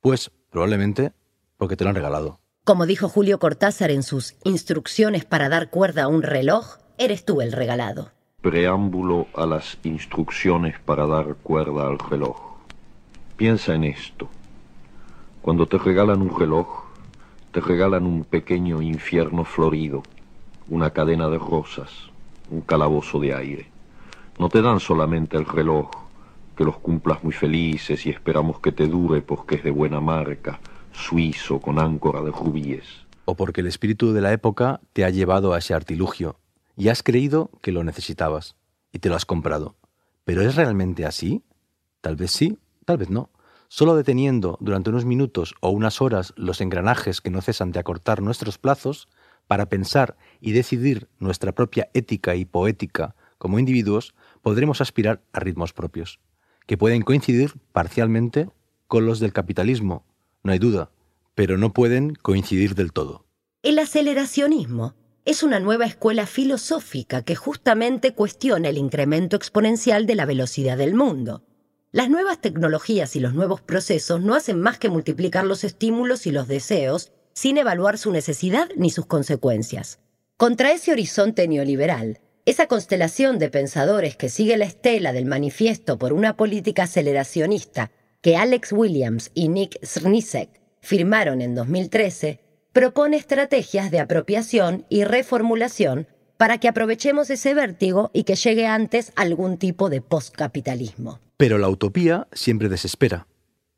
Pues 0.00 0.30
probablemente 0.50 1.12
porque 1.56 1.76
te 1.76 1.84
lo 1.84 1.90
han 1.90 1.96
regalado. 1.96 2.40
Como 2.64 2.86
dijo 2.86 3.08
Julio 3.08 3.38
Cortázar 3.38 3.90
en 3.90 4.02
sus 4.02 4.36
Instrucciones 4.44 5.24
para 5.24 5.48
dar 5.48 5.70
cuerda 5.70 6.04
a 6.04 6.08
un 6.08 6.22
reloj, 6.22 6.78
eres 6.98 7.24
tú 7.24 7.40
el 7.40 7.52
regalado. 7.52 8.10
Preámbulo 8.42 9.26
a 9.34 9.46
las 9.46 9.78
instrucciones 9.82 10.78
para 10.80 11.06
dar 11.06 11.36
cuerda 11.36 11.86
al 11.86 11.98
reloj. 11.98 12.38
Piensa 13.36 13.74
en 13.74 13.84
esto. 13.84 14.28
Cuando 15.42 15.66
te 15.66 15.78
regalan 15.78 16.22
un 16.22 16.38
reloj, 16.38 16.84
te 17.52 17.60
regalan 17.60 18.06
un 18.06 18.24
pequeño 18.24 18.82
infierno 18.82 19.44
florido, 19.44 20.02
una 20.68 20.90
cadena 20.90 21.28
de 21.28 21.38
rosas, 21.38 21.90
un 22.50 22.60
calabozo 22.60 23.18
de 23.20 23.34
aire. 23.34 23.66
No 24.38 24.48
te 24.48 24.62
dan 24.62 24.80
solamente 24.80 25.36
el 25.36 25.46
reloj, 25.46 25.90
que 26.56 26.64
los 26.64 26.78
cumplas 26.78 27.22
muy 27.24 27.32
felices 27.32 28.06
y 28.06 28.10
esperamos 28.10 28.60
que 28.60 28.72
te 28.72 28.86
dure 28.86 29.22
porque 29.22 29.56
es 29.56 29.64
de 29.64 29.70
buena 29.70 30.00
marca, 30.00 30.60
suizo, 30.92 31.60
con 31.60 31.78
áncora 31.78 32.22
de 32.22 32.30
rubíes. 32.30 32.84
O 33.24 33.34
porque 33.34 33.60
el 33.60 33.66
espíritu 33.66 34.12
de 34.12 34.20
la 34.20 34.32
época 34.32 34.80
te 34.92 35.04
ha 35.04 35.10
llevado 35.10 35.52
a 35.52 35.58
ese 35.58 35.74
artilugio 35.74 36.38
y 36.76 36.88
has 36.88 37.02
creído 37.02 37.50
que 37.62 37.72
lo 37.72 37.84
necesitabas 37.84 38.56
y 38.92 38.98
te 38.98 39.08
lo 39.08 39.16
has 39.16 39.26
comprado. 39.26 39.76
¿Pero 40.24 40.42
es 40.42 40.56
realmente 40.56 41.06
así? 41.06 41.42
Tal 42.00 42.16
vez 42.16 42.30
sí, 42.30 42.58
tal 42.84 42.98
vez 42.98 43.10
no. 43.10 43.30
Solo 43.68 43.94
deteniendo 43.94 44.58
durante 44.60 44.90
unos 44.90 45.04
minutos 45.04 45.54
o 45.60 45.70
unas 45.70 46.00
horas 46.00 46.32
los 46.36 46.60
engranajes 46.60 47.20
que 47.20 47.30
no 47.30 47.40
cesan 47.40 47.70
de 47.70 47.78
acortar 47.78 48.20
nuestros 48.20 48.58
plazos, 48.58 49.08
para 49.50 49.68
pensar 49.68 50.16
y 50.40 50.52
decidir 50.52 51.08
nuestra 51.18 51.50
propia 51.50 51.90
ética 51.92 52.36
y 52.36 52.44
poética 52.44 53.16
como 53.36 53.58
individuos, 53.58 54.14
podremos 54.42 54.80
aspirar 54.80 55.22
a 55.32 55.40
ritmos 55.40 55.72
propios, 55.72 56.20
que 56.70 56.78
pueden 56.78 57.02
coincidir 57.02 57.54
parcialmente 57.72 58.48
con 58.86 59.04
los 59.04 59.18
del 59.18 59.32
capitalismo, 59.32 60.04
no 60.44 60.52
hay 60.52 60.60
duda, 60.60 60.92
pero 61.34 61.58
no 61.58 61.72
pueden 61.72 62.14
coincidir 62.14 62.76
del 62.76 62.92
todo. 62.92 63.26
El 63.64 63.80
aceleracionismo 63.80 64.94
es 65.24 65.42
una 65.42 65.58
nueva 65.58 65.86
escuela 65.86 66.26
filosófica 66.26 67.22
que 67.22 67.34
justamente 67.34 68.14
cuestiona 68.14 68.68
el 68.68 68.78
incremento 68.78 69.34
exponencial 69.34 70.06
de 70.06 70.14
la 70.14 70.26
velocidad 70.26 70.78
del 70.78 70.94
mundo. 70.94 71.42
Las 71.90 72.08
nuevas 72.08 72.40
tecnologías 72.40 73.16
y 73.16 73.18
los 73.18 73.34
nuevos 73.34 73.60
procesos 73.60 74.20
no 74.20 74.36
hacen 74.36 74.60
más 74.60 74.78
que 74.78 74.90
multiplicar 74.90 75.44
los 75.44 75.64
estímulos 75.64 76.24
y 76.28 76.30
los 76.30 76.46
deseos 76.46 77.10
sin 77.32 77.58
evaluar 77.58 77.98
su 77.98 78.12
necesidad 78.12 78.68
ni 78.76 78.90
sus 78.90 79.06
consecuencias. 79.06 79.98
Contra 80.36 80.70
ese 80.70 80.92
horizonte 80.92 81.48
neoliberal, 81.48 82.20
esa 82.50 82.66
constelación 82.66 83.38
de 83.38 83.48
pensadores 83.48 84.16
que 84.16 84.28
sigue 84.28 84.56
la 84.56 84.64
estela 84.64 85.12
del 85.12 85.24
manifiesto 85.24 85.98
por 85.98 86.12
una 86.12 86.36
política 86.36 86.82
aceleracionista 86.82 87.92
que 88.22 88.36
Alex 88.36 88.72
Williams 88.72 89.30
y 89.34 89.48
Nick 89.48 89.78
Srnicek 89.84 90.60
firmaron 90.80 91.42
en 91.42 91.54
2013, 91.54 92.40
propone 92.72 93.16
estrategias 93.16 93.92
de 93.92 94.00
apropiación 94.00 94.84
y 94.88 95.04
reformulación 95.04 96.08
para 96.36 96.58
que 96.58 96.66
aprovechemos 96.66 97.30
ese 97.30 97.54
vértigo 97.54 98.10
y 98.12 98.24
que 98.24 98.34
llegue 98.34 98.66
antes 98.66 99.12
algún 99.14 99.56
tipo 99.56 99.88
de 99.88 100.00
postcapitalismo. 100.00 101.20
Pero 101.36 101.56
la 101.56 101.68
utopía 101.68 102.26
siempre 102.32 102.68
desespera. 102.68 103.28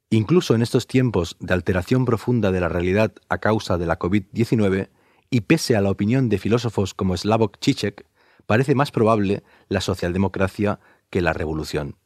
Incluso 0.09 0.55
en 0.55 0.63
estos 0.63 0.87
tiempos 0.87 1.37
de 1.41 1.53
alteración 1.53 2.07
profunda 2.07 2.51
de 2.51 2.61
la 2.61 2.69
realidad 2.71 3.13
a 3.29 3.39
causa 3.39 3.77
de 3.77 3.87
la 3.87 3.99
COVID-19, 3.99 4.89
y 5.29 5.41
pese 5.41 5.77
a 5.77 5.81
la 5.81 5.91
opinión 5.91 6.29
de 6.29 6.39
filósofos 6.39 6.93
como 6.93 7.17
Slavoj 7.17 7.53
Žižek, 7.59 8.05
parece 8.47 8.75
más 8.75 8.91
probable 8.91 9.43
la 9.69 9.81
socialdemocracia 9.81 10.81
que 11.11 11.21
la 11.21 11.33
revolución. 11.33 11.97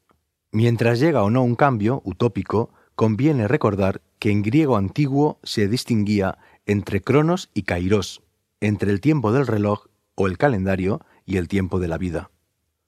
Mientras 0.52 1.00
llega 1.00 1.23
o 1.23 1.31
no 1.31 1.43
un 1.43 1.55
cambio 1.55 2.02
utópico, 2.05 2.73
conviene 2.95 3.47
recordar 3.47 4.00
que 4.19 4.31
en 4.31 4.43
griego 4.43 4.76
antiguo 4.76 5.38
se 5.43 5.69
distinguía 5.69 6.38
entre 6.64 7.00
cronos 7.02 7.50
y 7.55 7.62
kairos, 7.62 8.23
entre 8.61 8.90
el 8.90 9.00
tiempo 9.00 9.33
del 9.33 9.47
reloj 9.47 9.87
o 10.14 10.26
el 10.26 10.38
calendario 10.38 11.00
y 11.25 11.37
el 11.37 11.49
tiempo 11.49 11.78
de 11.78 11.88
la 11.88 11.99
vida. 11.99 12.31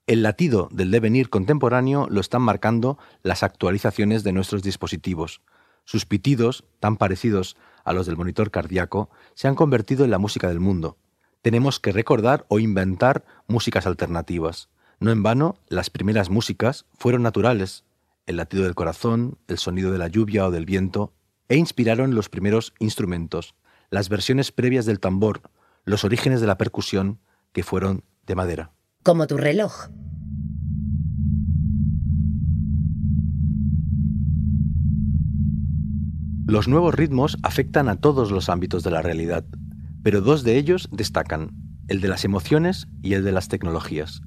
El 0.07 0.23
latido 0.23 0.69
del 0.71 0.89
devenir 0.89 1.29
contemporáneo 1.29 2.07
lo 2.09 2.19
están 2.19 2.41
marcando 2.41 2.97
las 3.21 3.43
actualizaciones 3.43 4.23
de 4.23 4.31
nuestros 4.31 4.63
dispositivos. 4.63 5.41
Sus 5.85 6.07
pitidos, 6.07 6.65
tan 6.79 6.97
parecidos 6.97 7.55
a 7.83 7.93
los 7.93 8.07
del 8.07 8.17
monitor 8.17 8.49
cardíaco, 8.49 9.11
se 9.35 9.47
han 9.47 9.53
convertido 9.53 10.05
en 10.05 10.11
la 10.11 10.17
música 10.17 10.47
del 10.47 10.59
mundo. 10.59 10.97
Tenemos 11.41 11.79
que 11.79 11.93
recordar 11.93 12.45
o 12.49 12.59
inventar 12.59 13.23
músicas 13.47 13.87
alternativas. 13.87 14.69
No 14.99 15.11
en 15.11 15.23
vano, 15.23 15.57
las 15.69 15.89
primeras 15.89 16.29
músicas 16.29 16.85
fueron 16.97 17.23
naturales, 17.23 17.85
el 18.25 18.35
latido 18.35 18.63
del 18.63 18.75
corazón, 18.75 19.37
el 19.47 19.57
sonido 19.57 19.91
de 19.91 19.97
la 19.97 20.09
lluvia 20.09 20.45
o 20.45 20.51
del 20.51 20.65
viento, 20.65 21.13
e 21.47 21.55
inspiraron 21.55 22.13
los 22.13 22.27
primeros 22.27 22.73
instrumentos, 22.79 23.55
las 23.89 24.09
versiones 24.09 24.51
previas 24.51 24.85
del 24.85 24.99
tambor, 24.99 25.41
los 25.85 26.03
orígenes 26.03 26.41
de 26.41 26.47
la 26.47 26.57
percusión, 26.57 27.19
que 27.53 27.63
fueron 27.63 28.03
de 28.27 28.35
madera. 28.35 28.71
Como 29.03 29.25
tu 29.25 29.37
reloj. 29.37 29.87
Los 36.45 36.67
nuevos 36.67 36.93
ritmos 36.93 37.37
afectan 37.43 37.87
a 37.87 37.95
todos 37.95 38.31
los 38.31 38.49
ámbitos 38.49 38.83
de 38.83 38.91
la 38.91 39.01
realidad, 39.01 39.45
pero 40.03 40.21
dos 40.21 40.43
de 40.43 40.57
ellos 40.57 40.89
destacan, 40.91 41.51
el 41.87 42.01
de 42.01 42.07
las 42.07 42.25
emociones 42.25 42.87
y 43.01 43.13
el 43.13 43.23
de 43.23 43.31
las 43.31 43.47
tecnologías. 43.47 44.21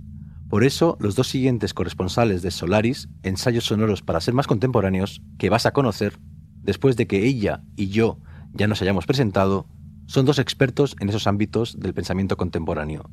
Por 0.48 0.64
eso, 0.64 0.98
los 1.00 1.14
dos 1.14 1.28
siguientes 1.28 1.72
corresponsales 1.72 2.42
de 2.42 2.50
Solaris, 2.50 3.08
ensayos 3.22 3.64
sonoros 3.64 4.02
para 4.02 4.20
ser 4.20 4.34
más 4.34 4.46
contemporáneos, 4.46 5.22
que 5.38 5.48
vas 5.48 5.64
a 5.64 5.72
conocer, 5.72 6.18
después 6.62 6.96
de 6.96 7.06
que 7.06 7.24
ella 7.24 7.62
y 7.76 7.88
yo 7.88 8.18
ya 8.52 8.66
nos 8.66 8.82
hayamos 8.82 9.06
presentado, 9.06 9.66
son 10.06 10.26
dos 10.26 10.38
expertos 10.38 10.94
en 11.00 11.08
esos 11.08 11.26
ámbitos 11.26 11.78
del 11.80 11.94
pensamiento 11.94 12.36
contemporáneo. 12.36 13.10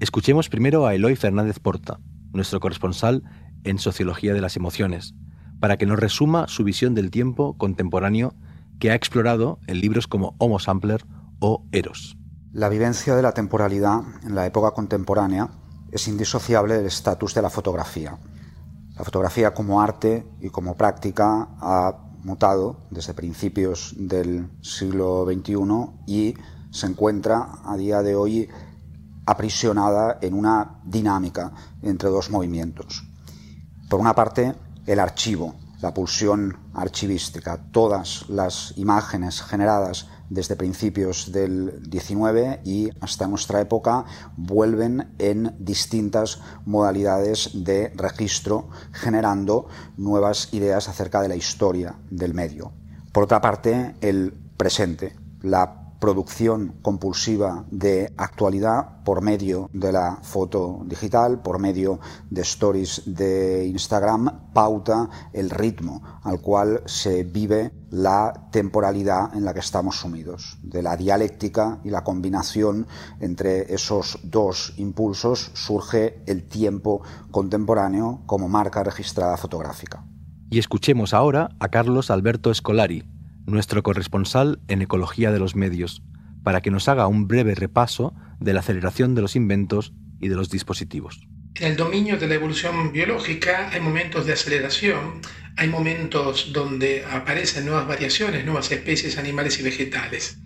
Escuchemos 0.00 0.48
primero 0.48 0.86
a 0.86 0.94
Eloy 0.94 1.14
Fernández 1.14 1.60
Porta, 1.60 2.00
nuestro 2.32 2.58
corresponsal 2.58 3.22
en 3.62 3.78
Sociología 3.78 4.34
de 4.34 4.40
las 4.40 4.56
Emociones, 4.56 5.14
para 5.60 5.76
que 5.76 5.86
nos 5.86 5.98
resuma 5.98 6.48
su 6.48 6.64
visión 6.64 6.94
del 6.94 7.10
tiempo 7.10 7.56
contemporáneo 7.56 8.34
que 8.78 8.90
ha 8.90 8.94
explorado 8.94 9.60
en 9.66 9.80
libros 9.80 10.06
como 10.06 10.34
Homo 10.38 10.58
Sampler 10.58 11.04
La 12.52 12.70
vivencia 12.70 13.14
de 13.14 13.20
la 13.20 13.32
temporalidad 13.32 14.00
en 14.22 14.34
la 14.34 14.46
época 14.46 14.70
contemporánea 14.70 15.50
es 15.92 16.08
indisociable 16.08 16.74
del 16.74 16.86
estatus 16.86 17.34
de 17.34 17.42
la 17.42 17.50
fotografía. 17.50 18.18
La 18.96 19.04
fotografía 19.04 19.52
como 19.52 19.82
arte 19.82 20.26
y 20.40 20.48
como 20.48 20.76
práctica 20.76 21.48
ha 21.60 21.94
mutado 22.22 22.86
desde 22.90 23.12
principios 23.12 23.94
del 23.98 24.50
siglo 24.62 25.26
XXI 25.26 25.56
y 26.06 26.34
se 26.70 26.86
encuentra 26.86 27.58
a 27.64 27.76
día 27.76 28.00
de 28.00 28.16
hoy 28.16 28.48
aprisionada 29.26 30.18
en 30.22 30.32
una 30.32 30.80
dinámica 30.84 31.52
entre 31.82 32.08
dos 32.08 32.30
movimientos. 32.30 33.06
Por 33.90 34.00
una 34.00 34.14
parte, 34.14 34.54
el 34.86 34.98
archivo, 35.00 35.54
la 35.82 35.92
pulsión 35.92 36.56
archivística, 36.72 37.58
todas 37.72 38.26
las 38.30 38.72
imágenes 38.76 39.42
generadas 39.42 40.08
desde 40.30 40.56
principios 40.56 41.32
del 41.32 41.82
19 41.88 42.60
y 42.64 42.90
hasta 43.00 43.26
nuestra 43.26 43.60
época 43.60 44.04
vuelven 44.36 45.14
en 45.18 45.54
distintas 45.58 46.40
modalidades 46.64 47.50
de 47.54 47.92
registro, 47.94 48.68
generando 48.92 49.68
nuevas 49.96 50.52
ideas 50.52 50.88
acerca 50.88 51.22
de 51.22 51.28
la 51.28 51.36
historia 51.36 51.96
del 52.10 52.34
medio. 52.34 52.72
Por 53.12 53.24
otra 53.24 53.40
parte, 53.40 53.94
el 54.00 54.32
presente, 54.56 55.16
la 55.42 55.85
producción 55.98 56.74
compulsiva 56.82 57.64
de 57.70 58.12
actualidad 58.16 59.02
por 59.04 59.22
medio 59.22 59.70
de 59.72 59.92
la 59.92 60.18
foto 60.22 60.82
digital, 60.84 61.42
por 61.42 61.58
medio 61.58 62.00
de 62.30 62.42
stories 62.42 63.02
de 63.06 63.66
Instagram, 63.66 64.52
pauta 64.52 65.08
el 65.32 65.50
ritmo 65.50 66.02
al 66.22 66.40
cual 66.40 66.82
se 66.86 67.24
vive 67.24 67.72
la 67.90 68.48
temporalidad 68.50 69.34
en 69.34 69.44
la 69.44 69.54
que 69.54 69.60
estamos 69.60 70.00
sumidos. 70.00 70.58
De 70.62 70.82
la 70.82 70.96
dialéctica 70.96 71.78
y 71.84 71.90
la 71.90 72.04
combinación 72.04 72.86
entre 73.20 73.72
esos 73.72 74.18
dos 74.24 74.74
impulsos 74.76 75.50
surge 75.54 76.22
el 76.26 76.48
tiempo 76.48 77.02
contemporáneo 77.30 78.22
como 78.26 78.48
marca 78.48 78.82
registrada 78.82 79.36
fotográfica. 79.36 80.04
Y 80.50 80.58
escuchemos 80.58 81.12
ahora 81.12 81.50
a 81.58 81.68
Carlos 81.68 82.10
Alberto 82.10 82.50
Escolari, 82.50 83.04
nuestro 83.46 83.82
corresponsal 83.82 84.60
en 84.68 84.82
Ecología 84.82 85.30
de 85.30 85.38
los 85.38 85.56
Medios, 85.56 86.02
para 86.42 86.60
que 86.60 86.70
nos 86.70 86.88
haga 86.88 87.06
un 87.06 87.26
breve 87.26 87.54
repaso 87.54 88.14
de 88.40 88.52
la 88.52 88.60
aceleración 88.60 89.14
de 89.14 89.22
los 89.22 89.36
inventos 89.36 89.92
y 90.20 90.28
de 90.28 90.36
los 90.36 90.50
dispositivos. 90.50 91.26
En 91.56 91.70
el 91.70 91.76
dominio 91.76 92.18
de 92.18 92.28
la 92.28 92.34
evolución 92.34 92.92
biológica 92.92 93.70
hay 93.72 93.80
momentos 93.80 94.26
de 94.26 94.34
aceleración, 94.34 95.22
hay 95.56 95.68
momentos 95.68 96.52
donde 96.52 97.04
aparecen 97.10 97.64
nuevas 97.64 97.88
variaciones, 97.88 98.44
nuevas 98.44 98.70
especies 98.70 99.16
animales 99.16 99.58
y 99.58 99.62
vegetales. 99.62 100.38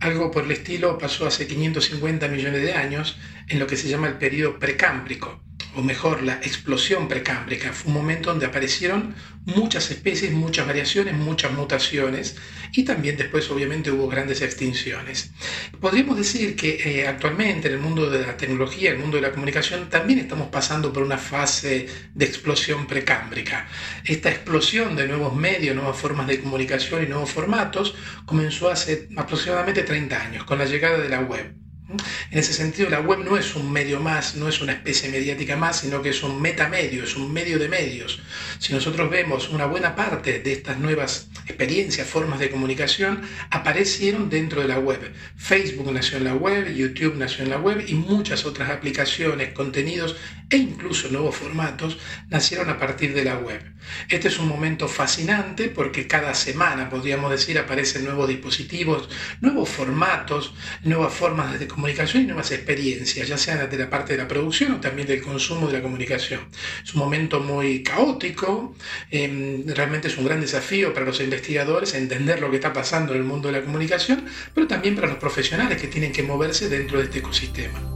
Algo 0.00 0.32
por 0.32 0.44
el 0.44 0.50
estilo 0.50 0.98
pasó 0.98 1.26
hace 1.26 1.46
550 1.46 2.26
millones 2.28 2.62
de 2.62 2.74
años 2.74 3.16
en 3.48 3.60
lo 3.60 3.68
que 3.68 3.76
se 3.76 3.88
llama 3.88 4.08
el 4.08 4.18
periodo 4.18 4.58
precámbrico, 4.58 5.40
o 5.76 5.82
mejor, 5.82 6.22
la 6.22 6.34
explosión 6.34 7.06
precámbrica. 7.06 7.72
Fue 7.72 7.88
un 7.88 7.98
momento 7.98 8.30
donde 8.30 8.46
aparecieron 8.46 9.14
muchas 9.44 9.90
especies, 9.90 10.32
muchas 10.32 10.66
variaciones, 10.66 11.14
muchas 11.14 11.52
mutaciones 11.52 12.36
y 12.72 12.84
también 12.84 13.16
después 13.16 13.50
obviamente 13.50 13.90
hubo 13.90 14.08
grandes 14.08 14.40
extinciones. 14.42 15.30
Podríamos 15.80 16.16
decir 16.16 16.56
que 16.56 17.00
eh, 17.00 17.06
actualmente 17.06 17.68
en 17.68 17.74
el 17.74 17.80
mundo 17.80 18.10
de 18.10 18.26
la 18.26 18.36
tecnología, 18.36 18.90
el 18.90 18.98
mundo 18.98 19.16
de 19.16 19.22
la 19.22 19.32
comunicación, 19.32 19.88
también 19.90 20.18
estamos 20.18 20.48
pasando 20.48 20.92
por 20.92 21.02
una 21.02 21.18
fase 21.18 21.86
de 22.14 22.24
explosión 22.24 22.86
precámbrica. 22.86 23.68
Esta 24.04 24.30
explosión 24.30 24.96
de 24.96 25.06
nuevos 25.06 25.34
medios, 25.34 25.76
nuevas 25.76 25.98
formas 25.98 26.26
de 26.26 26.40
comunicación 26.40 27.04
y 27.04 27.06
nuevos 27.06 27.30
formatos 27.30 27.94
comenzó 28.24 28.70
hace 28.70 29.08
aproximadamente 29.16 29.82
30 29.82 30.20
años 30.20 30.44
con 30.44 30.58
la 30.58 30.64
llegada 30.64 30.98
de 30.98 31.08
la 31.08 31.20
web. 31.20 31.65
En 31.88 32.38
ese 32.38 32.52
sentido, 32.52 32.90
la 32.90 33.00
web 33.00 33.20
no 33.20 33.36
es 33.36 33.54
un 33.54 33.70
medio 33.70 34.00
más, 34.00 34.34
no 34.34 34.48
es 34.48 34.60
una 34.60 34.72
especie 34.72 35.08
mediática 35.08 35.56
más, 35.56 35.80
sino 35.80 36.02
que 36.02 36.08
es 36.08 36.22
un 36.24 36.42
metamedio, 36.42 37.04
es 37.04 37.14
un 37.14 37.32
medio 37.32 37.60
de 37.60 37.68
medios. 37.68 38.20
Si 38.58 38.72
nosotros 38.72 39.08
vemos 39.08 39.50
una 39.50 39.66
buena 39.66 39.94
parte 39.94 40.40
de 40.40 40.52
estas 40.52 40.78
nuevas 40.78 41.28
experiencias, 41.46 42.08
formas 42.08 42.40
de 42.40 42.50
comunicación, 42.50 43.22
aparecieron 43.50 44.28
dentro 44.28 44.62
de 44.62 44.68
la 44.68 44.80
web. 44.80 45.12
Facebook 45.36 45.92
nació 45.92 46.18
en 46.18 46.24
la 46.24 46.34
web, 46.34 46.74
YouTube 46.74 47.14
nació 47.16 47.44
en 47.44 47.50
la 47.50 47.58
web 47.58 47.84
y 47.86 47.94
muchas 47.94 48.44
otras 48.46 48.70
aplicaciones, 48.70 49.52
contenidos 49.52 50.16
e 50.50 50.56
incluso 50.56 51.08
nuevos 51.08 51.36
formatos 51.36 51.98
nacieron 52.28 52.68
a 52.68 52.78
partir 52.78 53.14
de 53.14 53.24
la 53.24 53.36
web. 53.38 53.62
Este 54.08 54.26
es 54.26 54.38
un 54.38 54.48
momento 54.48 54.88
fascinante 54.88 55.68
porque 55.68 56.08
cada 56.08 56.34
semana, 56.34 56.90
podríamos 56.90 57.30
decir, 57.30 57.58
aparecen 57.58 58.04
nuevos 58.04 58.28
dispositivos, 58.28 59.08
nuevos 59.40 59.68
formatos, 59.68 60.52
nuevas 60.82 61.12
formas 61.12 61.58
de 61.58 61.66
comunicación 61.66 61.75
y 61.76 62.24
nuevas 62.24 62.50
experiencias, 62.52 63.28
ya 63.28 63.36
sean 63.36 63.68
de 63.68 63.76
la 63.76 63.90
parte 63.90 64.14
de 64.14 64.18
la 64.18 64.28
producción 64.28 64.72
o 64.72 64.80
también 64.80 65.06
del 65.06 65.22
consumo 65.22 65.66
de 65.66 65.74
la 65.74 65.82
comunicación. 65.82 66.40
Es 66.82 66.94
un 66.94 67.00
momento 67.00 67.40
muy 67.40 67.82
caótico, 67.82 68.74
em, 69.10 69.66
realmente 69.66 70.08
es 70.08 70.16
un 70.16 70.24
gran 70.24 70.40
desafío 70.40 70.92
para 70.94 71.06
los 71.06 71.20
investigadores 71.20 71.94
entender 71.94 72.40
lo 72.40 72.50
que 72.50 72.56
está 72.56 72.72
pasando 72.72 73.12
en 73.12 73.20
el 73.20 73.24
mundo 73.24 73.48
de 73.48 73.60
la 73.60 73.64
comunicación, 73.64 74.24
pero 74.54 74.66
también 74.66 74.94
para 74.96 75.08
los 75.08 75.18
profesionales 75.18 75.80
que 75.80 75.88
tienen 75.88 76.12
que 76.12 76.22
moverse 76.22 76.68
dentro 76.68 76.98
de 76.98 77.04
este 77.04 77.18
ecosistema. 77.18 77.95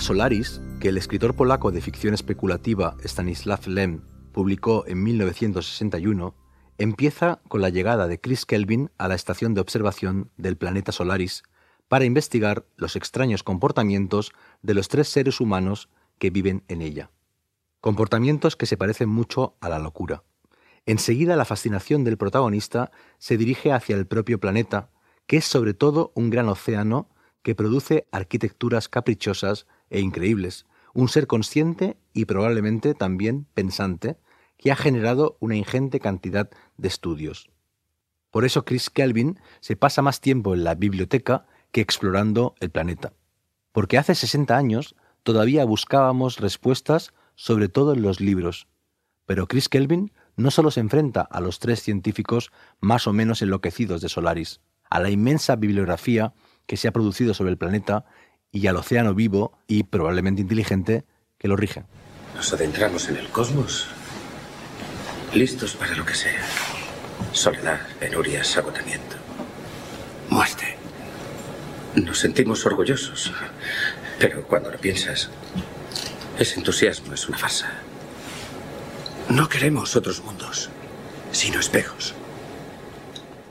Solaris, 0.00 0.60
que 0.80 0.88
el 0.88 0.98
escritor 0.98 1.34
polaco 1.34 1.70
de 1.72 1.80
ficción 1.80 2.14
especulativa 2.14 2.96
Stanisław 3.04 3.66
Lem 3.66 4.02
publicó 4.32 4.84
en 4.86 5.02
1961, 5.02 6.34
empieza 6.78 7.40
con 7.48 7.62
la 7.62 7.70
llegada 7.70 8.06
de 8.06 8.20
Chris 8.20 8.44
Kelvin 8.46 8.90
a 8.98 9.08
la 9.08 9.14
estación 9.14 9.54
de 9.54 9.60
observación 9.60 10.30
del 10.36 10.56
planeta 10.56 10.92
Solaris 10.92 11.42
para 11.88 12.04
investigar 12.04 12.66
los 12.76 12.96
extraños 12.96 13.42
comportamientos 13.42 14.32
de 14.62 14.74
los 14.74 14.88
tres 14.88 15.08
seres 15.08 15.40
humanos 15.40 15.88
que 16.18 16.30
viven 16.30 16.64
en 16.68 16.82
ella. 16.82 17.10
Comportamientos 17.80 18.56
que 18.56 18.66
se 18.66 18.76
parecen 18.76 19.08
mucho 19.08 19.56
a 19.60 19.68
la 19.68 19.78
locura. 19.78 20.24
Enseguida 20.84 21.36
la 21.36 21.44
fascinación 21.44 22.04
del 22.04 22.16
protagonista 22.16 22.90
se 23.18 23.36
dirige 23.36 23.72
hacia 23.72 23.96
el 23.96 24.06
propio 24.06 24.38
planeta, 24.38 24.90
que 25.26 25.38
es 25.38 25.44
sobre 25.44 25.74
todo 25.74 26.12
un 26.14 26.30
gran 26.30 26.48
océano 26.48 27.08
que 27.42 27.54
produce 27.54 28.06
arquitecturas 28.10 28.88
caprichosas 28.88 29.66
e 29.90 30.00
increíbles, 30.00 30.66
un 30.94 31.08
ser 31.08 31.26
consciente 31.26 31.96
y 32.12 32.24
probablemente 32.24 32.94
también 32.94 33.46
pensante, 33.54 34.16
que 34.58 34.72
ha 34.72 34.76
generado 34.76 35.36
una 35.40 35.56
ingente 35.56 36.00
cantidad 36.00 36.50
de 36.76 36.88
estudios. 36.88 37.50
Por 38.30 38.44
eso 38.44 38.64
Chris 38.64 38.90
Kelvin 38.90 39.38
se 39.60 39.76
pasa 39.76 40.02
más 40.02 40.20
tiempo 40.20 40.54
en 40.54 40.64
la 40.64 40.74
biblioteca 40.74 41.46
que 41.72 41.80
explorando 41.80 42.54
el 42.60 42.70
planeta. 42.70 43.12
Porque 43.72 43.98
hace 43.98 44.14
60 44.14 44.56
años 44.56 44.94
todavía 45.22 45.64
buscábamos 45.64 46.38
respuestas 46.38 47.12
sobre 47.34 47.68
todo 47.68 47.92
en 47.92 48.02
los 48.02 48.20
libros. 48.20 48.66
Pero 49.26 49.46
Chris 49.46 49.68
Kelvin 49.68 50.12
no 50.36 50.50
solo 50.50 50.70
se 50.70 50.80
enfrenta 50.80 51.20
a 51.20 51.40
los 51.40 51.58
tres 51.58 51.82
científicos 51.82 52.52
más 52.80 53.06
o 53.06 53.12
menos 53.12 53.42
enloquecidos 53.42 54.00
de 54.00 54.08
Solaris, 54.08 54.60
a 54.88 55.00
la 55.00 55.10
inmensa 55.10 55.56
bibliografía 55.56 56.32
que 56.66 56.76
se 56.76 56.88
ha 56.88 56.92
producido 56.92 57.34
sobre 57.34 57.50
el 57.50 57.58
planeta 57.58 58.04
y 58.56 58.66
al 58.66 58.76
océano 58.76 59.14
vivo 59.14 59.58
y 59.66 59.82
probablemente 59.84 60.40
inteligente 60.40 61.04
que 61.38 61.46
lo 61.46 61.56
rige. 61.56 61.84
Nos 62.34 62.52
adentramos 62.52 63.08
en 63.08 63.16
el 63.16 63.28
cosmos, 63.28 63.86
listos 65.34 65.74
para 65.74 65.94
lo 65.94 66.06
que 66.06 66.14
sea. 66.14 66.40
Soledad, 67.32 67.80
penurias, 68.00 68.56
agotamiento, 68.56 69.16
muerte. 70.30 70.76
Nos 71.96 72.18
sentimos 72.18 72.64
orgullosos, 72.64 73.32
pero 74.18 74.42
cuando 74.46 74.70
lo 74.70 74.78
piensas, 74.78 75.28
ese 76.38 76.56
entusiasmo 76.58 77.12
es 77.12 77.28
una 77.28 77.38
farsa. 77.38 77.70
No 79.28 79.48
queremos 79.48 79.96
otros 79.96 80.22
mundos, 80.24 80.70
sino 81.32 81.60
espejos. 81.60 82.14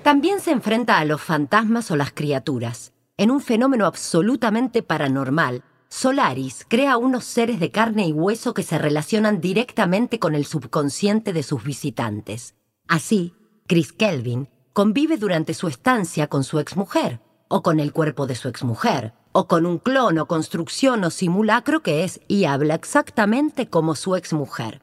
También 0.02 0.39
se 0.39 0.52
enfrenta 0.52 0.98
a 0.98 1.06
los 1.06 1.22
fantasmas 1.22 1.91
o 1.91 1.96
las 1.96 2.12
criaturas. 2.12 2.95
En 3.17 3.32
un 3.32 3.39
fenómeno 3.39 3.86
absolutamente 3.86 4.84
paranormal, 4.84 5.63
Solaris 5.88 6.65
crea 6.67 6.97
unos 6.97 7.23
seres 7.23 7.62
de 7.62 7.71
carne 7.71 8.06
y 8.08 8.12
hueso 8.12 8.54
que 8.54 8.62
se 8.62 8.78
relacionan 8.78 9.39
directamente 9.39 10.19
con 10.19 10.36
el 10.36 10.45
subconsciente 10.45 11.32
de 11.32 11.41
sus 11.41 11.63
visitantes. 11.63 12.56
Así, 12.89 13.34
Chris 13.67 13.93
Kelvin 13.93 14.49
convive 14.73 15.15
durante 15.15 15.54
su 15.54 15.69
estancia 15.69 16.28
con 16.28 16.43
su 16.43 16.60
exmujer, 16.60 17.21
o 17.47 17.63
con 17.63 17.80
el 17.80 17.93
cuerpo 17.93 18.28
de 18.28 18.36
su 18.36 18.49
exmujer, 18.49 19.13
o 19.32 19.47
con 19.47 19.65
un 19.65 19.78
clon 19.78 20.19
o 20.19 20.28
construcción 20.28 21.06
o 21.06 21.10
simulacro 21.10 21.82
que 21.82 22.04
es 22.04 22.19
y 22.28 22.43
habla 22.43 22.75
exactamente 22.75 23.69
como 23.69 23.95
su 23.95 24.17
exmujer, 24.17 24.82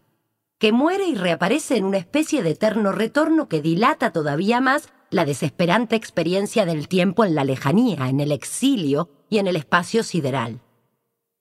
que 0.59 0.73
muere 0.73 1.05
y 1.05 1.17
reaparece 1.17 1.77
en 1.77 1.85
una 1.85 1.99
especie 1.99 2.43
de 2.43 2.53
eterno 2.53 2.93
retorno 2.93 3.47
que 3.49 3.61
dilata 3.61 4.11
todavía 4.11 4.63
más 4.63 4.89
la 5.13 5.25
desesperante 5.25 5.95
experiencia 5.95 6.65
del 6.65 6.89
tiempo 6.89 7.25
en 7.25 7.35
la 7.35 7.45
lejanía, 7.45 8.09
en 8.09 8.19
el 8.19 8.33
exilio 8.33 9.11
y 9.29 9.39
en 9.39 9.47
el 9.47 9.57
espacio 9.57 10.03
sideral. 10.03 10.61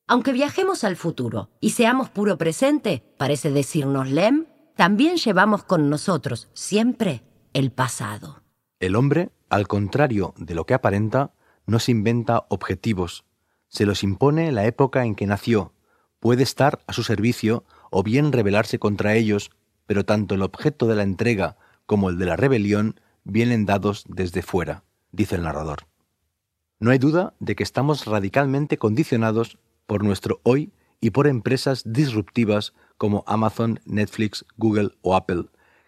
Aunque 0.08 0.34
viajemos 0.34 0.84
al 0.84 0.98
futuro 0.98 1.50
y 1.62 1.72
seamos 1.72 2.10
puro 2.10 2.38
presente, 2.38 3.02
parece 3.18 3.50
decirnos 3.50 4.10
Lem, 4.10 4.46
también 4.76 5.16
llevamos 5.16 5.64
con 5.64 5.90
nosotros 5.90 6.50
siempre 6.54 7.24
el 7.54 7.72
pasado. 7.72 8.44
El 8.80 8.96
hombre, 8.96 9.32
al 9.50 9.68
contrario 9.68 10.34
de 10.38 10.54
lo 10.54 10.66
que 10.66 10.74
aparenta, 10.74 11.32
no 11.66 11.80
se 11.80 11.92
inventa 11.92 12.46
objetivos, 12.50 13.24
se 13.70 13.86
los 13.86 14.04
impone 14.04 14.52
la 14.52 14.66
época 14.66 15.06
en 15.06 15.16
que 15.16 15.28
nació, 15.28 15.74
puede 16.20 16.44
estar 16.44 16.80
a 16.88 16.94
su 16.94 17.04
servicio 17.04 17.64
o 17.90 18.04
bien 18.04 18.34
rebelarse 18.34 18.80
contra 18.80 19.16
ellos, 19.16 19.50
pero 19.86 20.04
tanto 20.04 20.36
el 20.36 20.42
objeto 20.42 20.88
de 20.88 20.96
la 20.96 21.04
entrega 21.04 21.58
como 21.86 22.10
el 22.10 22.18
de 22.18 22.26
la 22.26 22.36
rebelión 22.36 23.00
vienen 23.24 23.66
dados 23.66 24.06
desde 24.08 24.42
fuera, 24.42 24.84
dice 25.12 25.36
el 25.36 25.44
narrador. 25.44 25.88
No 26.80 26.92
hay 26.92 26.98
duda 26.98 27.34
de 27.40 27.56
que 27.56 27.64
estamos 27.64 28.06
radicalmente 28.06 28.78
condicionados 28.78 29.60
por 29.86 30.04
nuestro 30.04 30.40
hoy 30.44 30.72
y 31.00 31.12
por 31.12 31.28
empresas 31.28 31.84
disruptivas 31.86 32.74
como 32.98 33.24
Amazon, 33.28 33.80
Netflix, 33.86 34.46
Google 34.58 34.92
o 35.02 35.16
Apple, 35.16 35.46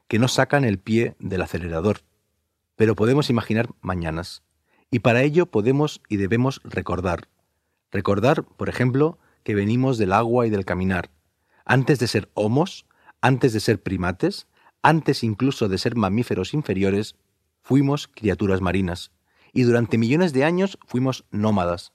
que 0.07 0.19
no 0.19 0.27
sacan 0.27 0.65
el 0.65 0.79
pie 0.79 1.15
del 1.19 1.41
acelerador. 1.41 2.01
Pero 2.75 2.95
podemos 2.95 3.29
imaginar 3.29 3.69
mañanas. 3.81 4.43
Y 4.91 4.99
para 4.99 5.23
ello 5.23 5.47
podemos 5.47 6.01
y 6.09 6.17
debemos 6.17 6.61
recordar. 6.63 7.27
Recordar, 7.91 8.43
por 8.43 8.69
ejemplo, 8.69 9.17
que 9.43 9.55
venimos 9.55 9.97
del 9.97 10.13
agua 10.13 10.47
y 10.47 10.49
del 10.49 10.65
caminar. 10.65 11.09
Antes 11.65 11.99
de 11.99 12.07
ser 12.07 12.29
homos, 12.33 12.85
antes 13.21 13.53
de 13.53 13.59
ser 13.59 13.81
primates, 13.81 14.47
antes 14.81 15.23
incluso 15.23 15.69
de 15.69 15.77
ser 15.77 15.95
mamíferos 15.95 16.53
inferiores, 16.53 17.15
fuimos 17.63 18.07
criaturas 18.07 18.61
marinas, 18.61 19.11
y 19.53 19.63
durante 19.63 19.97
millones 19.97 20.33
de 20.33 20.43
años 20.43 20.77
fuimos 20.85 21.25
nómadas. 21.31 21.93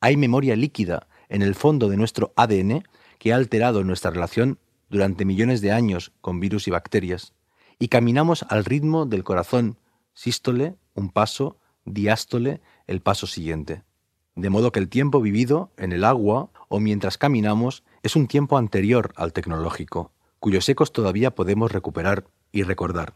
Hay 0.00 0.16
memoria 0.16 0.56
líquida 0.56 1.08
en 1.28 1.42
el 1.42 1.54
fondo 1.54 1.88
de 1.88 1.96
nuestro 1.96 2.32
ADN 2.36 2.84
que 3.18 3.32
ha 3.32 3.36
alterado 3.36 3.84
nuestra 3.84 4.10
relación 4.10 4.58
durante 4.88 5.24
millones 5.24 5.60
de 5.60 5.72
años 5.72 6.12
con 6.20 6.40
virus 6.40 6.66
y 6.66 6.70
bacterias, 6.70 7.34
y 7.78 7.88
caminamos 7.88 8.44
al 8.48 8.64
ritmo 8.64 9.06
del 9.06 9.24
corazón, 9.24 9.78
sístole, 10.14 10.74
un 10.94 11.10
paso, 11.10 11.58
diástole, 11.84 12.60
el 12.86 13.00
paso 13.00 13.26
siguiente. 13.26 13.82
De 14.34 14.50
modo 14.50 14.72
que 14.72 14.80
el 14.80 14.88
tiempo 14.88 15.20
vivido 15.20 15.70
en 15.76 15.92
el 15.92 16.04
agua 16.04 16.50
o 16.68 16.80
mientras 16.80 17.18
caminamos 17.18 17.84
es 18.02 18.16
un 18.16 18.26
tiempo 18.26 18.56
anterior 18.58 19.12
al 19.16 19.32
tecnológico, 19.32 20.12
cuyos 20.38 20.68
ecos 20.68 20.92
todavía 20.92 21.34
podemos 21.34 21.72
recuperar 21.72 22.26
y 22.52 22.62
recordar. 22.62 23.14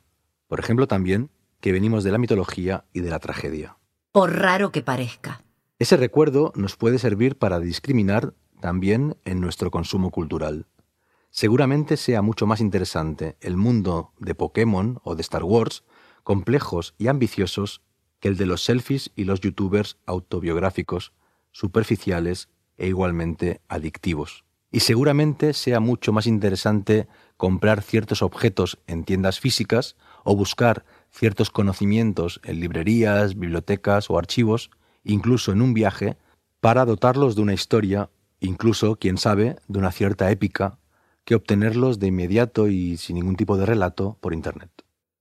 Por 0.48 0.60
ejemplo, 0.60 0.86
también 0.86 1.30
que 1.64 1.72
venimos 1.72 2.04
de 2.04 2.12
la 2.12 2.18
mitología 2.18 2.84
y 2.92 3.00
de 3.00 3.08
la 3.08 3.20
tragedia. 3.20 3.78
Por 4.12 4.38
raro 4.38 4.70
que 4.70 4.82
parezca. 4.82 5.42
Ese 5.78 5.96
recuerdo 5.96 6.52
nos 6.54 6.76
puede 6.76 6.98
servir 6.98 7.38
para 7.38 7.58
discriminar 7.58 8.34
también 8.60 9.16
en 9.24 9.40
nuestro 9.40 9.70
consumo 9.70 10.10
cultural. 10.10 10.66
Seguramente 11.30 11.96
sea 11.96 12.20
mucho 12.20 12.46
más 12.46 12.60
interesante 12.60 13.38
el 13.40 13.56
mundo 13.56 14.12
de 14.18 14.34
Pokémon 14.34 15.00
o 15.04 15.14
de 15.14 15.22
Star 15.22 15.42
Wars, 15.42 15.84
complejos 16.22 16.94
y 16.98 17.06
ambiciosos, 17.06 17.80
que 18.20 18.28
el 18.28 18.36
de 18.36 18.44
los 18.44 18.62
selfies 18.62 19.10
y 19.16 19.24
los 19.24 19.40
youtubers 19.40 19.96
autobiográficos, 20.04 21.14
superficiales 21.50 22.50
e 22.76 22.88
igualmente 22.88 23.62
adictivos. 23.68 24.44
Y 24.70 24.80
seguramente 24.80 25.54
sea 25.54 25.80
mucho 25.80 26.12
más 26.12 26.26
interesante 26.26 27.08
comprar 27.36 27.82
ciertos 27.82 28.22
objetos 28.22 28.78
en 28.86 29.04
tiendas 29.04 29.40
físicas 29.40 29.96
o 30.24 30.36
buscar 30.36 30.84
ciertos 31.10 31.50
conocimientos 31.50 32.40
en 32.44 32.60
librerías, 32.60 33.38
bibliotecas 33.38 34.10
o 34.10 34.18
archivos, 34.18 34.70
incluso 35.04 35.52
en 35.52 35.62
un 35.62 35.74
viaje, 35.74 36.16
para 36.60 36.84
dotarlos 36.84 37.36
de 37.36 37.42
una 37.42 37.54
historia, 37.54 38.10
incluso, 38.40 38.96
quién 38.96 39.18
sabe, 39.18 39.56
de 39.68 39.78
una 39.78 39.92
cierta 39.92 40.30
épica, 40.30 40.78
que 41.24 41.34
obtenerlos 41.34 41.98
de 41.98 42.08
inmediato 42.08 42.68
y 42.68 42.96
sin 42.96 43.16
ningún 43.16 43.36
tipo 43.36 43.56
de 43.56 43.66
relato 43.66 44.18
por 44.20 44.34
Internet. 44.34 44.70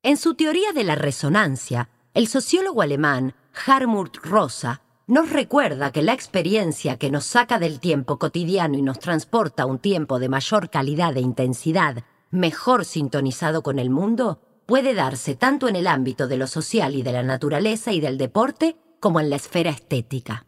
En 0.03 0.17
su 0.17 0.35
teoría 0.35 0.73
de 0.73 0.83
la 0.83 0.95
resonancia, 0.95 1.89
el 2.13 2.27
sociólogo 2.27 2.81
alemán 2.81 3.35
Harmut 3.65 4.17
Rosa 4.17 4.81
nos 5.13 5.29
recuerda 5.29 5.91
que 5.91 6.01
la 6.01 6.13
experiencia 6.13 6.97
que 6.97 7.11
nos 7.11 7.25
saca 7.25 7.59
del 7.59 7.79
tiempo 7.79 8.17
cotidiano 8.17 8.79
y 8.79 8.81
nos 8.81 8.97
transporta 8.97 9.61
a 9.61 9.65
un 9.67 9.77
tiempo 9.77 10.17
de 10.17 10.27
mayor 10.27 10.71
calidad 10.71 11.15
e 11.15 11.21
intensidad, 11.21 12.03
mejor 12.31 12.83
sintonizado 12.83 13.61
con 13.61 13.77
el 13.77 13.91
mundo, 13.91 14.41
puede 14.65 14.95
darse 14.95 15.35
tanto 15.35 15.67
en 15.67 15.75
el 15.75 15.85
ámbito 15.85 16.27
de 16.27 16.37
lo 16.37 16.47
social 16.47 16.95
y 16.95 17.03
de 17.03 17.11
la 17.11 17.21
naturaleza 17.21 17.91
y 17.91 17.99
del 17.99 18.17
deporte 18.17 18.75
como 18.99 19.19
en 19.19 19.29
la 19.29 19.35
esfera 19.35 19.69
estética. 19.69 20.47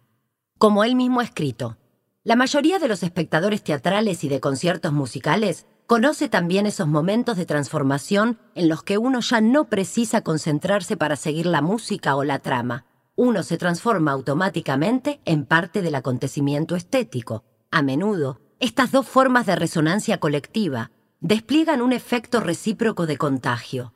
Como 0.58 0.84
él 0.84 0.96
mismo 0.96 1.20
ha 1.20 1.26
escrito, 1.26 1.78
la 2.24 2.36
mayoría 2.36 2.80
de 2.80 2.88
los 2.88 3.04
espectadores 3.04 3.64
teatrales 3.64 4.24
y 4.24 4.30
de 4.30 4.40
conciertos 4.40 4.94
musicales 4.94 5.68
conoce 5.86 6.28
también 6.28 6.66
esos 6.66 6.88
momentos 6.88 7.38
de 7.38 7.46
transformación 7.46 8.40
en 8.56 8.68
los 8.68 8.82
que 8.82 8.98
uno 8.98 9.20
ya 9.20 9.42
no 9.42 9.66
precisa 9.66 10.22
concentrarse 10.22 10.98
para 10.98 11.18
seguir 11.18 11.46
la 11.46 11.62
música 11.62 12.16
o 12.16 12.24
la 12.24 12.40
trama. 12.40 12.88
Uno 13.18 13.44
se 13.44 13.58
transforma 13.58 14.12
automáticamente 14.12 15.22
en 15.24 15.46
parte 15.46 15.82
del 15.82 15.96
acontecimiento 15.96 16.76
estético. 16.76 17.46
A 17.72 17.82
menudo, 17.82 18.42
estas 18.60 18.92
dos 18.92 19.08
formas 19.08 19.46
de 19.46 19.56
resonancia 19.56 20.20
colectiva 20.20 20.92
despliegan 21.22 21.82
un 21.82 21.94
efecto 21.94 22.42
recíproco 22.42 23.06
de 23.06 23.18
contagio. 23.18 23.94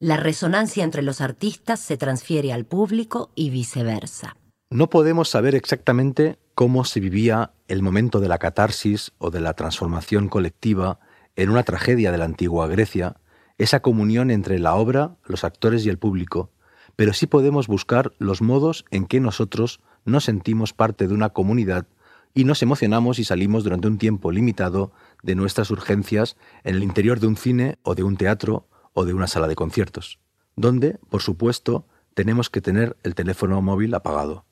La 0.00 0.18
resonancia 0.18 0.84
entre 0.84 1.02
los 1.02 1.22
artistas 1.22 1.80
se 1.80 1.96
transfiere 1.96 2.52
al 2.52 2.66
público 2.66 3.30
y 3.34 3.48
viceversa. 3.48 4.36
No 4.70 4.90
podemos 4.90 5.30
saber 5.30 5.54
exactamente 5.54 6.38
cómo 6.54 6.84
se 6.84 7.00
vivía 7.00 7.52
el 7.68 7.82
momento 7.82 8.20
de 8.20 8.28
la 8.28 8.38
catarsis 8.38 9.12
o 9.16 9.30
de 9.30 9.40
la 9.40 9.54
transformación 9.54 10.28
colectiva 10.28 11.00
en 11.36 11.48
una 11.48 11.62
tragedia 11.62 12.12
de 12.12 12.18
la 12.18 12.26
antigua 12.26 12.66
Grecia, 12.68 13.16
esa 13.56 13.80
comunión 13.80 14.30
entre 14.30 14.58
la 14.58 14.74
obra, 14.74 15.16
los 15.24 15.42
actores 15.42 15.86
y 15.86 15.88
el 15.88 15.98
público, 15.98 16.50
pero 16.98 17.12
sí 17.12 17.28
podemos 17.28 17.68
buscar 17.68 18.12
los 18.18 18.42
modos 18.42 18.84
en 18.90 19.06
que 19.06 19.20
nosotros 19.20 19.78
nos 20.04 20.24
sentimos 20.24 20.72
parte 20.72 21.06
de 21.06 21.14
una 21.14 21.28
comunidad 21.28 21.86
y 22.34 22.42
nos 22.42 22.60
emocionamos 22.60 23.20
y 23.20 23.24
salimos 23.24 23.62
durante 23.62 23.86
un 23.86 23.98
tiempo 23.98 24.32
limitado 24.32 24.90
de 25.22 25.36
nuestras 25.36 25.70
urgencias 25.70 26.36
en 26.64 26.74
el 26.74 26.82
interior 26.82 27.20
de 27.20 27.28
un 27.28 27.36
cine 27.36 27.78
o 27.84 27.94
de 27.94 28.02
un 28.02 28.16
teatro 28.16 28.66
o 28.94 29.04
de 29.04 29.14
una 29.14 29.28
sala 29.28 29.46
de 29.46 29.54
conciertos, 29.54 30.18
donde, 30.56 30.98
por 31.08 31.22
supuesto, 31.22 31.86
tenemos 32.14 32.50
que 32.50 32.60
tener 32.60 32.96
el 33.04 33.14
teléfono 33.14 33.62
móvil 33.62 33.94
apagado. 33.94 34.44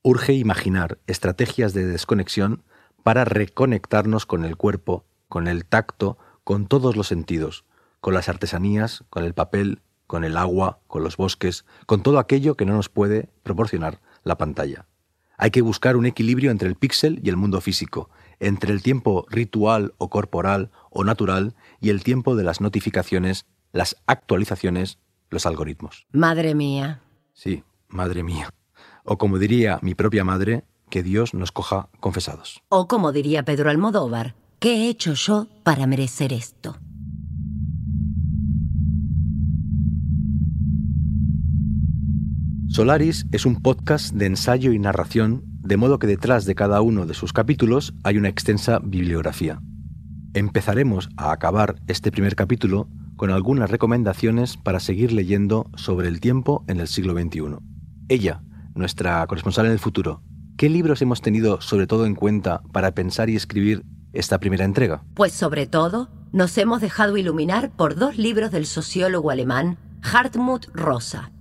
Urge 0.00 0.32
imaginar 0.32 0.96
estrategias 1.06 1.74
de 1.74 1.84
desconexión 1.84 2.62
para 3.02 3.26
reconectarnos 3.26 4.24
con 4.24 4.46
el 4.46 4.56
cuerpo, 4.56 5.04
con 5.28 5.46
el 5.46 5.66
tacto, 5.66 6.16
con 6.42 6.68
todos 6.68 6.96
los 6.96 7.08
sentidos, 7.08 7.66
con 8.00 8.14
las 8.14 8.30
artesanías, 8.30 9.04
con 9.10 9.24
el 9.24 9.34
papel, 9.34 9.82
con 10.12 10.24
el 10.24 10.36
agua, 10.36 10.78
con 10.88 11.02
los 11.02 11.16
bosques, 11.16 11.64
con 11.86 12.02
todo 12.02 12.18
aquello 12.18 12.54
que 12.54 12.66
no 12.66 12.74
nos 12.74 12.90
puede 12.90 13.30
proporcionar 13.42 14.02
la 14.24 14.36
pantalla. 14.36 14.86
Hay 15.38 15.50
que 15.50 15.62
buscar 15.62 15.96
un 15.96 16.04
equilibrio 16.04 16.50
entre 16.50 16.68
el 16.68 16.74
píxel 16.74 17.18
y 17.24 17.30
el 17.30 17.38
mundo 17.38 17.62
físico, 17.62 18.10
entre 18.38 18.74
el 18.74 18.82
tiempo 18.82 19.24
ritual 19.30 19.94
o 19.96 20.10
corporal 20.10 20.70
o 20.90 21.02
natural 21.02 21.54
y 21.80 21.88
el 21.88 22.02
tiempo 22.02 22.36
de 22.36 22.44
las 22.44 22.60
notificaciones 22.60 23.46
las 23.72 23.96
actualizaciones, 24.04 24.98
los 25.30 25.46
algoritmos. 25.46 26.06
Madre 26.12 26.54
mía. 26.54 27.00
Sí, 27.32 27.64
madre 27.88 28.22
mía. 28.22 28.50
O 29.04 29.16
como 29.16 29.38
diría 29.38 29.78
mi 29.80 29.94
propia 29.94 30.24
madre, 30.24 30.64
que 30.90 31.02
Dios 31.02 31.32
nos 31.32 31.52
coja 31.52 31.88
confesados. 32.00 32.62
O 32.68 32.86
como 32.86 33.12
diría 33.12 33.44
Pedro 33.46 33.70
Almodóvar, 33.70 34.34
¿qué 34.58 34.74
he 34.74 34.88
hecho 34.90 35.14
yo 35.14 35.46
para 35.62 35.86
merecer 35.86 36.34
esto? 36.34 36.76
Solaris 42.72 43.26
es 43.32 43.44
un 43.44 43.60
podcast 43.60 44.14
de 44.14 44.24
ensayo 44.24 44.72
y 44.72 44.78
narración, 44.78 45.42
de 45.60 45.76
modo 45.76 45.98
que 45.98 46.06
detrás 46.06 46.46
de 46.46 46.54
cada 46.54 46.80
uno 46.80 47.04
de 47.04 47.12
sus 47.12 47.34
capítulos 47.34 47.92
hay 48.02 48.16
una 48.16 48.30
extensa 48.30 48.78
bibliografía. 48.82 49.60
Empezaremos 50.32 51.10
a 51.18 51.32
acabar 51.32 51.76
este 51.86 52.10
primer 52.10 52.34
capítulo 52.34 52.88
con 53.16 53.30
algunas 53.30 53.70
recomendaciones 53.70 54.56
para 54.56 54.80
seguir 54.80 55.12
leyendo 55.12 55.66
sobre 55.76 56.08
el 56.08 56.18
tiempo 56.18 56.64
en 56.66 56.80
el 56.80 56.88
siglo 56.88 57.12
XXI. 57.12 57.58
Ella, 58.08 58.40
nuestra 58.74 59.26
corresponsal 59.26 59.66
en 59.66 59.72
el 59.72 59.78
futuro, 59.78 60.22
¿qué 60.56 60.70
libros 60.70 61.02
hemos 61.02 61.20
tenido 61.20 61.60
sobre 61.60 61.86
todo 61.86 62.06
en 62.06 62.14
cuenta 62.14 62.62
para 62.72 62.92
pensar 62.92 63.28
y 63.28 63.36
escribir 63.36 63.84
esta 64.14 64.40
primera 64.40 64.64
entrega? 64.64 65.04
Pues 65.12 65.34
sobre 65.34 65.66
todo, 65.66 66.08
nos 66.32 66.56
hemos 66.56 66.80
dejado 66.80 67.18
iluminar 67.18 67.70
por 67.76 67.96
dos 67.96 68.16
libros 68.16 68.50
del 68.50 68.64
sociólogo 68.64 69.30
alemán 69.30 69.76
Hartmut 70.00 70.68
Rosa, 70.72 71.32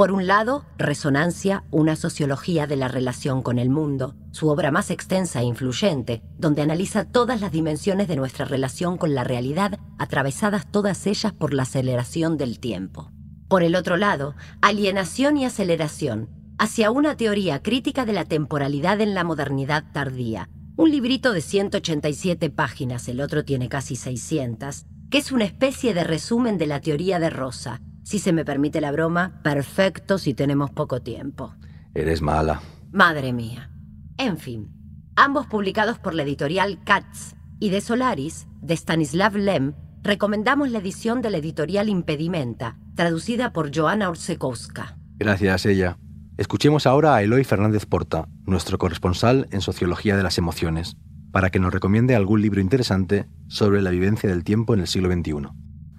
por 0.00 0.12
un 0.12 0.26
lado, 0.26 0.64
Resonancia, 0.78 1.64
una 1.70 1.94
sociología 1.94 2.66
de 2.66 2.74
la 2.74 2.88
relación 2.88 3.42
con 3.42 3.58
el 3.58 3.68
mundo, 3.68 4.14
su 4.30 4.48
obra 4.48 4.70
más 4.70 4.90
extensa 4.90 5.42
e 5.42 5.44
influyente, 5.44 6.22
donde 6.38 6.62
analiza 6.62 7.04
todas 7.04 7.42
las 7.42 7.52
dimensiones 7.52 8.08
de 8.08 8.16
nuestra 8.16 8.46
relación 8.46 8.96
con 8.96 9.14
la 9.14 9.24
realidad, 9.24 9.78
atravesadas 9.98 10.72
todas 10.72 11.06
ellas 11.06 11.34
por 11.34 11.52
la 11.52 11.64
aceleración 11.64 12.38
del 12.38 12.60
tiempo. 12.60 13.12
Por 13.46 13.62
el 13.62 13.76
otro 13.76 13.98
lado, 13.98 14.36
Alienación 14.62 15.36
y 15.36 15.44
Aceleración, 15.44 16.30
hacia 16.58 16.90
una 16.90 17.18
teoría 17.18 17.62
crítica 17.62 18.06
de 18.06 18.14
la 18.14 18.24
temporalidad 18.24 19.02
en 19.02 19.12
la 19.12 19.22
modernidad 19.22 19.84
tardía, 19.92 20.48
un 20.76 20.90
librito 20.90 21.34
de 21.34 21.42
187 21.42 22.48
páginas, 22.48 23.06
el 23.06 23.20
otro 23.20 23.44
tiene 23.44 23.68
casi 23.68 23.96
600, 23.96 24.86
que 25.10 25.18
es 25.18 25.30
una 25.30 25.44
especie 25.44 25.92
de 25.92 26.04
resumen 26.04 26.56
de 26.56 26.68
la 26.68 26.80
teoría 26.80 27.18
de 27.18 27.28
Rosa, 27.28 27.82
si 28.02 28.18
se 28.18 28.32
me 28.32 28.44
permite 28.44 28.80
la 28.80 28.92
broma, 28.92 29.40
perfecto 29.42 30.18
si 30.18 30.34
tenemos 30.34 30.70
poco 30.70 31.00
tiempo. 31.00 31.54
Eres 31.94 32.22
mala. 32.22 32.60
Madre 32.92 33.32
mía. 33.32 33.70
En 34.18 34.36
fin, 34.36 34.70
ambos 35.16 35.46
publicados 35.46 35.98
por 35.98 36.14
la 36.14 36.22
editorial 36.22 36.82
Katz 36.84 37.34
y 37.58 37.70
de 37.70 37.80
Solaris, 37.80 38.46
de 38.60 38.74
Stanislav 38.74 39.36
Lem, 39.36 39.74
recomendamos 40.02 40.70
la 40.70 40.78
edición 40.78 41.22
de 41.22 41.30
la 41.30 41.38
editorial 41.38 41.88
Impedimenta, 41.88 42.78
traducida 42.94 43.52
por 43.52 43.74
Joana 43.74 44.08
Orsekowska. 44.08 44.96
Gracias, 45.18 45.66
ella. 45.66 45.98
Escuchemos 46.38 46.86
ahora 46.86 47.14
a 47.14 47.22
Eloy 47.22 47.44
Fernández 47.44 47.84
Porta, 47.84 48.26
nuestro 48.46 48.78
corresponsal 48.78 49.46
en 49.50 49.60
Sociología 49.60 50.16
de 50.16 50.22
las 50.22 50.38
Emociones, 50.38 50.96
para 51.32 51.50
que 51.50 51.60
nos 51.60 51.72
recomiende 51.72 52.16
algún 52.16 52.40
libro 52.40 52.60
interesante 52.60 53.26
sobre 53.48 53.82
la 53.82 53.90
vivencia 53.90 54.30
del 54.30 54.42
tiempo 54.42 54.72
en 54.72 54.80
el 54.80 54.86
siglo 54.86 55.12
XXI. 55.12 55.48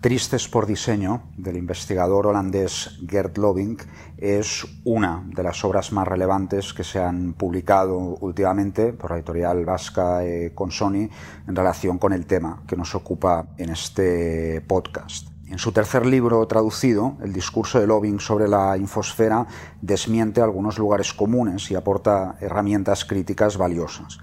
Tristes 0.02 0.48
por 0.48 0.66
diseño, 0.66 1.22
del 1.38 1.58
investigador 1.58 2.26
holandés 2.26 2.98
Gert 3.08 3.38
Loving, 3.38 3.78
es 4.18 4.66
una 4.84 5.24
de 5.28 5.44
las 5.44 5.64
obras 5.64 5.92
más 5.92 6.08
relevantes 6.08 6.74
que 6.74 6.84
se 6.84 6.98
han 6.98 7.34
publicado 7.34 8.00
últimamente 8.20 8.94
por 8.94 9.12
la 9.12 9.18
editorial 9.18 9.64
vasca 9.64 10.26
eh, 10.26 10.54
con 10.56 10.72
Sony 10.72 11.08
en 11.48 11.56
relación 11.56 12.00
con 12.00 12.14
el 12.14 12.26
tema 12.26 12.64
que 12.66 12.76
nos 12.76 12.96
ocupa 12.96 13.50
en 13.60 13.70
este 13.70 14.62
podcast. 14.62 15.28
En 15.46 15.60
su 15.60 15.72
tercer 15.72 16.08
libro 16.08 16.48
traducido, 16.48 17.18
el 17.22 17.32
discurso 17.32 17.80
de 17.80 17.86
Loving 17.86 18.20
sobre 18.20 18.48
la 18.48 18.78
infosfera 18.78 19.46
desmiente 19.84 20.42
algunos 20.42 20.80
lugares 20.80 21.14
comunes 21.14 21.70
y 21.70 21.76
aporta 21.76 22.38
herramientas 22.42 23.06
críticas 23.06 23.56
valiosas. 23.56 24.18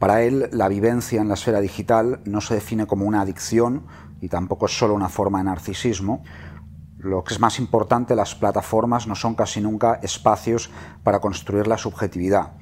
Para 0.00 0.22
él, 0.22 0.48
la 0.50 0.66
vivencia 0.66 1.20
en 1.20 1.28
la 1.28 1.34
esfera 1.34 1.60
digital 1.60 2.22
no 2.24 2.40
se 2.40 2.54
define 2.54 2.86
como 2.86 3.04
una 3.04 3.20
adicción, 3.20 3.84
y 4.20 4.28
tampoco 4.28 4.66
es 4.66 4.76
solo 4.76 4.94
una 4.94 5.08
forma 5.08 5.38
de 5.38 5.44
narcisismo. 5.44 6.22
Lo 6.98 7.24
que 7.24 7.34
es 7.34 7.40
más 7.40 7.58
importante, 7.58 8.14
las 8.14 8.34
plataformas 8.34 9.06
no 9.06 9.14
son 9.14 9.34
casi 9.34 9.60
nunca 9.60 10.00
espacios 10.02 10.70
para 11.02 11.20
construir 11.20 11.66
la 11.66 11.78
subjetividad. 11.78 12.52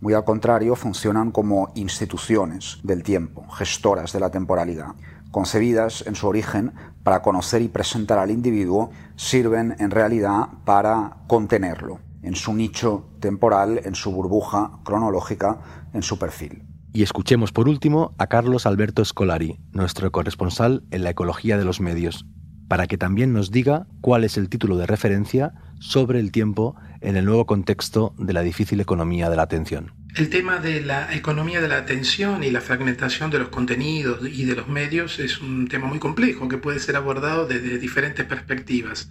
Muy 0.00 0.14
al 0.14 0.24
contrario, 0.24 0.76
funcionan 0.76 1.32
como 1.32 1.72
instituciones 1.74 2.78
del 2.82 3.02
tiempo, 3.02 3.48
gestoras 3.48 4.12
de 4.12 4.20
la 4.20 4.30
temporalidad. 4.30 4.94
concebidas 5.30 6.06
en 6.06 6.14
su 6.14 6.26
origen 6.26 6.72
para 7.02 7.20
conocer 7.20 7.60
y 7.60 7.68
presentar 7.68 8.18
al 8.18 8.30
individuo, 8.30 8.90
sirven 9.16 9.76
en 9.78 9.90
realidad 9.90 10.48
para 10.64 11.18
contenerlo 11.26 12.00
en 12.22 12.34
su 12.34 12.54
nicho 12.54 13.10
temporal, 13.20 13.80
en 13.84 13.94
su 13.94 14.10
burbuja 14.10 14.80
cronológica, 14.84 15.58
en 15.92 16.02
su 16.02 16.18
perfil. 16.18 16.67
Y 16.92 17.02
escuchemos 17.02 17.52
por 17.52 17.68
último 17.68 18.14
a 18.18 18.26
Carlos 18.26 18.66
Alberto 18.66 19.04
Scolari, 19.04 19.58
nuestro 19.72 20.10
corresponsal 20.10 20.84
en 20.90 21.04
la 21.04 21.10
ecología 21.10 21.58
de 21.58 21.64
los 21.64 21.80
medios, 21.80 22.24
para 22.68 22.86
que 22.86 22.98
también 22.98 23.32
nos 23.32 23.50
diga 23.50 23.86
cuál 24.00 24.24
es 24.24 24.36
el 24.36 24.48
título 24.48 24.76
de 24.76 24.86
referencia 24.86 25.52
sobre 25.80 26.20
el 26.20 26.32
tiempo 26.32 26.76
en 27.00 27.16
el 27.16 27.24
nuevo 27.24 27.46
contexto 27.46 28.14
de 28.18 28.32
la 28.32 28.42
difícil 28.42 28.80
economía 28.80 29.30
de 29.30 29.36
la 29.36 29.42
atención. 29.42 29.92
El 30.14 30.30
tema 30.30 30.58
de 30.58 30.80
la 30.80 31.14
economía 31.14 31.60
de 31.60 31.68
la 31.68 31.76
atención 31.76 32.42
y 32.42 32.50
la 32.50 32.60
fragmentación 32.60 33.30
de 33.30 33.38
los 33.38 33.48
contenidos 33.48 34.26
y 34.26 34.44
de 34.46 34.56
los 34.56 34.66
medios 34.66 35.18
es 35.18 35.40
un 35.40 35.68
tema 35.68 35.86
muy 35.86 35.98
complejo 35.98 36.48
que 36.48 36.58
puede 36.58 36.80
ser 36.80 36.96
abordado 36.96 37.46
desde 37.46 37.78
diferentes 37.78 38.24
perspectivas. 38.26 39.10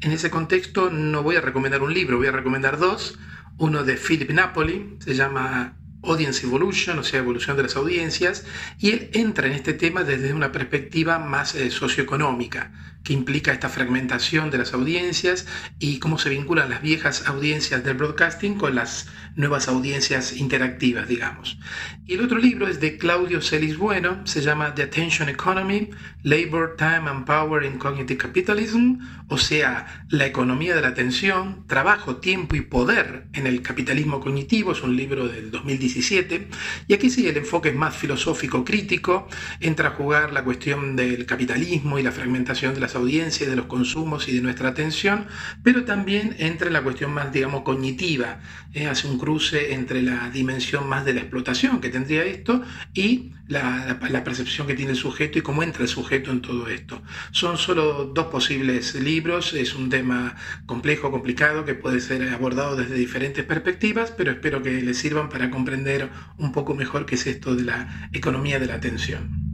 En 0.00 0.12
ese 0.12 0.30
contexto 0.30 0.90
no 0.90 1.22
voy 1.22 1.36
a 1.36 1.40
recomendar 1.40 1.82
un 1.82 1.94
libro, 1.94 2.18
voy 2.18 2.26
a 2.26 2.32
recomendar 2.32 2.78
dos. 2.78 3.18
Uno 3.58 3.84
de 3.84 3.96
Philip 3.96 4.30
Napoli, 4.30 4.96
se 4.98 5.14
llama 5.14 5.76
Audience 6.02 6.46
Evolution, 6.46 6.98
o 6.98 7.04
sea, 7.04 7.20
evolución 7.20 7.56
de 7.56 7.64
las 7.64 7.76
audiencias, 7.76 8.44
y 8.78 8.90
él 8.90 9.10
entra 9.12 9.46
en 9.46 9.52
este 9.52 9.72
tema 9.72 10.04
desde 10.04 10.34
una 10.34 10.52
perspectiva 10.52 11.18
más 11.18 11.54
eh, 11.54 11.70
socioeconómica, 11.70 12.72
que 13.04 13.12
implica 13.12 13.52
esta 13.52 13.68
fragmentación 13.68 14.50
de 14.50 14.58
las 14.58 14.74
audiencias 14.74 15.46
y 15.78 15.98
cómo 15.98 16.18
se 16.18 16.30
vinculan 16.30 16.70
las 16.70 16.82
viejas 16.82 17.26
audiencias 17.26 17.84
del 17.84 17.96
broadcasting 17.96 18.54
con 18.54 18.74
las 18.74 19.08
nuevas 19.36 19.68
audiencias 19.68 20.36
interactivas, 20.36 21.08
digamos. 21.08 21.58
Y 22.06 22.14
el 22.14 22.20
otro 22.20 22.38
libro 22.38 22.68
es 22.68 22.80
de 22.80 22.98
Claudio 22.98 23.40
Celis 23.40 23.76
Bueno, 23.76 24.26
se 24.26 24.42
llama 24.42 24.74
The 24.74 24.82
Attention 24.82 25.28
Economy, 25.28 25.90
Labor, 26.22 26.76
Time 26.76 27.08
and 27.08 27.24
Power 27.24 27.64
in 27.64 27.78
Cognitive 27.78 28.18
Capitalism, 28.18 28.98
o 29.28 29.38
sea, 29.38 30.04
la 30.10 30.26
economía 30.26 30.74
de 30.74 30.82
la 30.82 30.88
atención, 30.88 31.66
trabajo, 31.66 32.16
tiempo 32.16 32.54
y 32.56 32.60
poder 32.60 33.26
en 33.32 33.46
el 33.46 33.62
capitalismo 33.62 34.20
cognitivo, 34.20 34.72
es 34.72 34.82
un 34.82 34.96
libro 34.96 35.28
del 35.28 35.50
2017, 35.50 36.48
y 36.88 36.94
aquí 36.94 37.08
sí 37.08 37.26
el 37.26 37.38
enfoque 37.38 37.70
es 37.70 37.74
más 37.74 37.96
filosófico 37.96 38.64
crítico, 38.64 39.28
entra 39.60 39.88
a 39.88 39.92
jugar 39.92 40.32
la 40.32 40.44
cuestión 40.44 40.96
del 40.96 41.24
capitalismo 41.24 41.98
y 41.98 42.02
la 42.02 42.12
fragmentación 42.12 42.74
de 42.74 42.80
las 42.80 42.91
audiencias, 42.94 43.50
de 43.50 43.56
los 43.56 43.66
consumos 43.66 44.28
y 44.28 44.32
de 44.32 44.40
nuestra 44.40 44.68
atención, 44.68 45.26
pero 45.62 45.84
también 45.84 46.34
entra 46.38 46.68
en 46.68 46.72
la 46.72 46.82
cuestión 46.82 47.12
más, 47.12 47.32
digamos, 47.32 47.62
cognitiva, 47.62 48.40
¿eh? 48.72 48.86
hace 48.86 49.08
un 49.08 49.18
cruce 49.18 49.74
entre 49.74 50.02
la 50.02 50.30
dimensión 50.30 50.88
más 50.88 51.04
de 51.04 51.14
la 51.14 51.20
explotación 51.20 51.80
que 51.80 51.88
tendría 51.88 52.24
esto 52.24 52.62
y 52.94 53.32
la, 53.48 54.22
percepción 54.24 54.66
que 54.66 54.74
tiene 54.74 54.92
el 54.92 54.96
sujeto 54.96 55.38
y 55.38 55.42
cómo 55.42 55.62
entra 55.62 55.82
el 55.82 55.88
sujeto 55.88 56.30
en 56.30 56.40
todo 56.40 56.68
esto. 56.68 57.02
Son 57.30 57.58
solo 57.58 58.04
dos 58.04 58.26
posibles 58.26 58.94
libros, 58.94 59.52
es 59.52 59.74
un 59.74 59.90
tema 59.90 60.36
complejo, 60.66 61.10
complicado, 61.10 61.64
que 61.64 61.74
puede 61.74 62.00
ser 62.00 62.28
abordado 62.30 62.76
desde 62.76 62.94
diferentes 62.94 63.44
perspectivas, 63.44 64.12
pero 64.16 64.30
espero 64.30 64.62
que 64.62 64.82
les 64.82 64.98
sirvan 64.98 65.28
para 65.28 65.50
comprender 65.50 66.08
un 66.38 66.52
poco 66.52 66.74
mejor 66.74 67.06
qué 67.06 67.16
es 67.16 67.26
esto 67.26 67.54
de 67.54 67.64
la 67.64 68.08
economía 68.12 68.58
de 68.58 68.66
la 68.66 68.74
atención. 68.74 69.51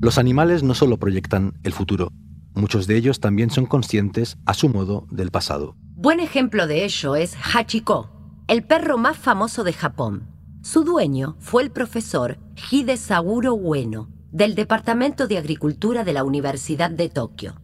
Los 0.00 0.16
animales 0.16 0.62
no 0.62 0.74
solo 0.74 0.96
proyectan 0.96 1.58
el 1.64 1.72
futuro, 1.72 2.12
muchos 2.54 2.86
de 2.86 2.96
ellos 2.96 3.18
también 3.18 3.50
son 3.50 3.66
conscientes, 3.66 4.38
a 4.46 4.54
su 4.54 4.68
modo, 4.68 5.08
del 5.10 5.32
pasado. 5.32 5.74
Buen 5.96 6.20
ejemplo 6.20 6.68
de 6.68 6.84
ello 6.84 7.16
es 7.16 7.34
Hachiko, 7.34 8.08
el 8.46 8.62
perro 8.62 8.96
más 8.96 9.16
famoso 9.16 9.64
de 9.64 9.72
Japón. 9.72 10.28
Su 10.62 10.84
dueño 10.84 11.34
fue 11.40 11.64
el 11.64 11.72
profesor 11.72 12.38
Hide 12.70 12.96
Saguro 12.96 13.54
Ueno, 13.54 14.08
del 14.30 14.54
Departamento 14.54 15.26
de 15.26 15.36
Agricultura 15.36 16.04
de 16.04 16.12
la 16.12 16.22
Universidad 16.22 16.92
de 16.92 17.08
Tokio. 17.08 17.60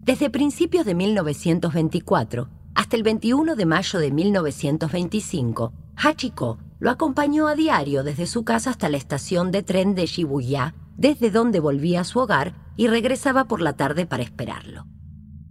Desde 0.00 0.30
principios 0.30 0.86
de 0.86 0.94
1924 0.94 2.50
hasta 2.76 2.94
el 2.96 3.02
21 3.02 3.56
de 3.56 3.66
mayo 3.66 3.98
de 3.98 4.12
1925, 4.12 5.72
Hachiko 5.96 6.58
lo 6.78 6.90
acompañó 6.90 7.48
a 7.48 7.56
diario 7.56 8.04
desde 8.04 8.26
su 8.26 8.44
casa 8.44 8.70
hasta 8.70 8.88
la 8.88 8.96
estación 8.96 9.50
de 9.50 9.64
tren 9.64 9.96
de 9.96 10.06
Shibuya 10.06 10.74
desde 10.96 11.30
donde 11.30 11.60
volvía 11.60 12.00
a 12.00 12.04
su 12.04 12.18
hogar 12.18 12.54
y 12.76 12.88
regresaba 12.88 13.44
por 13.44 13.60
la 13.60 13.74
tarde 13.74 14.06
para 14.06 14.22
esperarlo. 14.22 14.86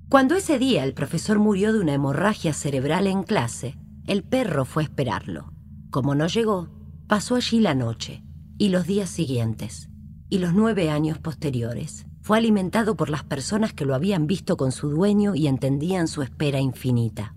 Cuando 0.09 0.35
ese 0.35 0.59
día 0.59 0.83
el 0.83 0.93
profesor 0.93 1.39
murió 1.39 1.73
de 1.73 1.79
una 1.79 1.93
hemorragia 1.93 2.53
cerebral 2.53 3.07
en 3.07 3.23
clase, 3.23 3.77
el 4.05 4.23
perro 4.23 4.65
fue 4.65 4.83
a 4.83 4.85
esperarlo. 4.85 5.51
Como 5.89 6.13
no 6.13 6.27
llegó, 6.27 6.69
pasó 7.07 7.35
allí 7.35 7.59
la 7.59 7.73
noche 7.73 8.23
y 8.57 8.69
los 8.69 8.85
días 8.85 9.09
siguientes 9.09 9.89
y 10.29 10.39
los 10.39 10.53
nueve 10.53 10.89
años 10.89 11.19
posteriores. 11.19 12.05
Fue 12.21 12.37
alimentado 12.37 12.95
por 12.95 13.09
las 13.09 13.23
personas 13.23 13.73
que 13.73 13.85
lo 13.85 13.95
habían 13.95 14.27
visto 14.27 14.55
con 14.55 14.71
su 14.71 14.89
dueño 14.89 15.35
y 15.35 15.47
entendían 15.47 16.07
su 16.07 16.21
espera 16.21 16.59
infinita. 16.59 17.35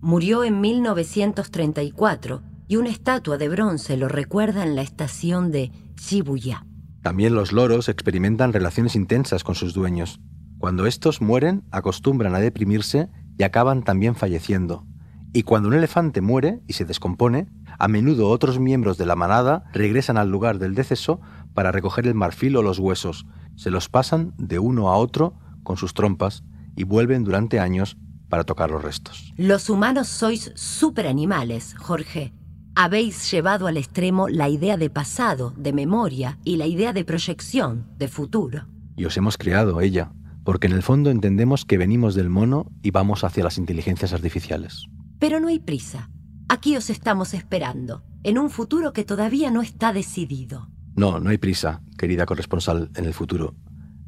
Murió 0.00 0.44
en 0.44 0.60
1934 0.60 2.42
y 2.68 2.76
una 2.76 2.88
estatua 2.88 3.36
de 3.36 3.48
bronce 3.48 3.96
lo 3.96 4.08
recuerda 4.08 4.62
en 4.62 4.76
la 4.76 4.82
estación 4.82 5.50
de 5.50 5.72
Shibuya. 5.96 6.64
También 7.02 7.34
los 7.34 7.52
loros 7.52 7.88
experimentan 7.88 8.52
relaciones 8.52 8.94
intensas 8.94 9.44
con 9.44 9.54
sus 9.54 9.72
dueños. 9.72 10.20
Cuando 10.58 10.86
estos 10.86 11.22
mueren, 11.22 11.64
acostumbran 11.70 12.34
a 12.34 12.40
deprimirse 12.40 13.08
y 13.38 13.42
acaban 13.42 13.82
también 13.82 14.14
falleciendo. 14.14 14.84
Y 15.32 15.44
cuando 15.44 15.68
un 15.68 15.74
elefante 15.74 16.20
muere 16.20 16.60
y 16.66 16.74
se 16.74 16.84
descompone, 16.84 17.48
a 17.78 17.88
menudo 17.88 18.28
otros 18.28 18.58
miembros 18.58 18.98
de 18.98 19.06
la 19.06 19.16
manada 19.16 19.64
regresan 19.72 20.18
al 20.18 20.28
lugar 20.28 20.58
del 20.58 20.74
deceso 20.74 21.20
para 21.54 21.72
recoger 21.72 22.06
el 22.06 22.14
marfil 22.14 22.56
o 22.56 22.62
los 22.62 22.78
huesos, 22.78 23.26
se 23.56 23.70
los 23.70 23.88
pasan 23.88 24.34
de 24.36 24.58
uno 24.58 24.90
a 24.90 24.96
otro 24.96 25.34
con 25.62 25.76
sus 25.76 25.94
trompas 25.94 26.42
y 26.76 26.84
vuelven 26.84 27.24
durante 27.24 27.60
años 27.60 27.96
para 28.28 28.44
tocar 28.44 28.70
los 28.70 28.82
restos. 28.82 29.32
Los 29.36 29.70
humanos 29.70 30.08
sois 30.08 30.52
superanimales, 30.54 31.74
Jorge, 31.78 32.32
habéis 32.74 33.30
llevado 33.30 33.66
al 33.66 33.76
extremo 33.76 34.28
la 34.28 34.48
idea 34.48 34.76
de 34.76 34.90
pasado, 34.90 35.52
de 35.56 35.72
memoria 35.72 36.38
y 36.44 36.56
la 36.56 36.66
idea 36.66 36.92
de 36.92 37.04
proyección, 37.04 37.86
de 37.98 38.08
futuro. 38.08 38.66
Y 38.96 39.04
os 39.04 39.16
hemos 39.16 39.36
creado 39.36 39.80
ella, 39.80 40.12
porque 40.44 40.66
en 40.66 40.72
el 40.72 40.82
fondo 40.82 41.10
entendemos 41.10 41.64
que 41.64 41.78
venimos 41.78 42.14
del 42.14 42.30
mono 42.30 42.70
y 42.82 42.90
vamos 42.90 43.24
hacia 43.24 43.44
las 43.44 43.58
inteligencias 43.58 44.12
artificiales. 44.12 44.86
Pero 45.18 45.40
no 45.40 45.48
hay 45.48 45.58
prisa. 45.58 46.10
Aquí 46.48 46.76
os 46.76 46.90
estamos 46.90 47.34
esperando, 47.34 48.02
en 48.24 48.38
un 48.38 48.50
futuro 48.50 48.92
que 48.92 49.04
todavía 49.04 49.50
no 49.50 49.62
está 49.62 49.92
decidido. 49.92 50.68
No, 50.96 51.20
no 51.20 51.30
hay 51.30 51.38
prisa, 51.38 51.82
querida 51.96 52.26
corresponsal 52.26 52.90
en 52.96 53.04
el 53.04 53.14
futuro. 53.14 53.54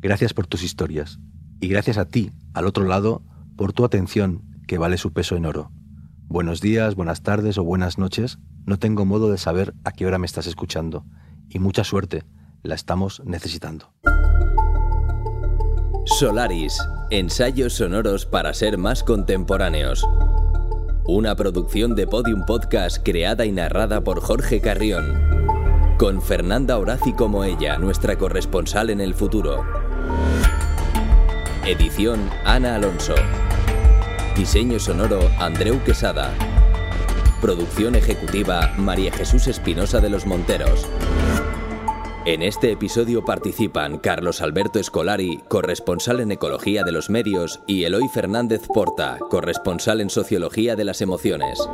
Gracias 0.01 0.35
por 0.35 0.46
tus 0.46 0.62
historias. 0.62 1.20
Y 1.61 1.68
gracias 1.68 1.96
a 1.96 2.07
ti, 2.07 2.33
al 2.55 2.66
otro 2.66 2.85
lado, 2.85 3.22
por 3.57 3.72
tu 3.72 3.85
atención, 3.85 4.42
que 4.66 4.79
vale 4.79 4.98
su 4.98 5.12
peso 5.12 5.37
en 5.37 5.46
oro. 5.46 5.70
Buenos 6.33 6.62
días, 6.62 6.95
buenas 6.95 7.23
tardes 7.23 7.59
o 7.59 7.62
buenas 7.62 7.99
noches 7.99 8.38
no 8.64 8.79
tengo 8.79 9.05
modo 9.05 9.31
de 9.31 9.37
saber 9.37 9.75
a 9.85 9.92
qué 9.92 10.07
hora 10.07 10.16
me 10.16 10.25
estás 10.25 10.47
escuchando. 10.47 11.05
Y 11.51 11.59
mucha 11.59 11.85
suerte, 11.85 12.25
la 12.62 12.75
estamos 12.75 13.21
necesitando. 13.27 13.92
Solaris, 16.07 16.79
ensayos 17.11 17.75
sonoros 17.75 18.25
para 18.25 18.55
ser 18.55 18.79
más 18.79 19.05
contemporáneos. 19.05 20.09
Una 21.05 21.37
producción 21.37 21.95
de 21.95 22.07
Podium 22.07 22.47
Podcast 22.47 23.05
creada 23.05 23.45
y 23.45 23.53
narrada 23.53 24.03
por 24.03 24.23
Jorge 24.23 24.62
Carrión. 24.62 25.21
Con 25.99 26.23
Fernanda 26.23 26.79
Horaci 26.79 27.12
como 27.12 27.45
ella, 27.45 27.77
nuestra 27.77 28.16
corresponsal 28.16 28.88
en 28.88 29.03
el 29.03 29.12
futuro. 29.12 29.66
Edición 31.66 32.31
Ana 32.47 32.77
Alonso. 32.77 33.14
Diseño 34.37 34.81
sonoro 34.81 35.31
Andreu 35.38 35.79
Quesada. 35.85 36.33
Producción 37.42 37.95
ejecutiva 37.97 38.73
María 38.79 39.12
Jesús 39.12 39.47
Espinosa 39.47 40.01
de 40.01 40.09
los 40.09 40.25
Monteros. 40.25 40.88
En 42.25 42.40
este 42.40 42.73
episodio 42.73 43.27
participan 43.27 43.99
Carlos 43.99 44.40
Alberto 44.40 44.79
Escolari, 44.79 45.42
corresponsal 45.49 46.21
en 46.21 46.33
Ecología 46.33 46.83
de 46.83 46.92
los 46.92 47.11
Medios, 47.11 47.61
y 47.66 47.85
Eloy 47.85 48.09
Fernández 48.09 48.62
Porta, 48.73 49.18
corresponsal 49.29 50.01
en 50.01 50.09
Sociología 50.09 50.77
de 50.77 50.85
las 50.85 51.03
Emociones. 51.03 51.68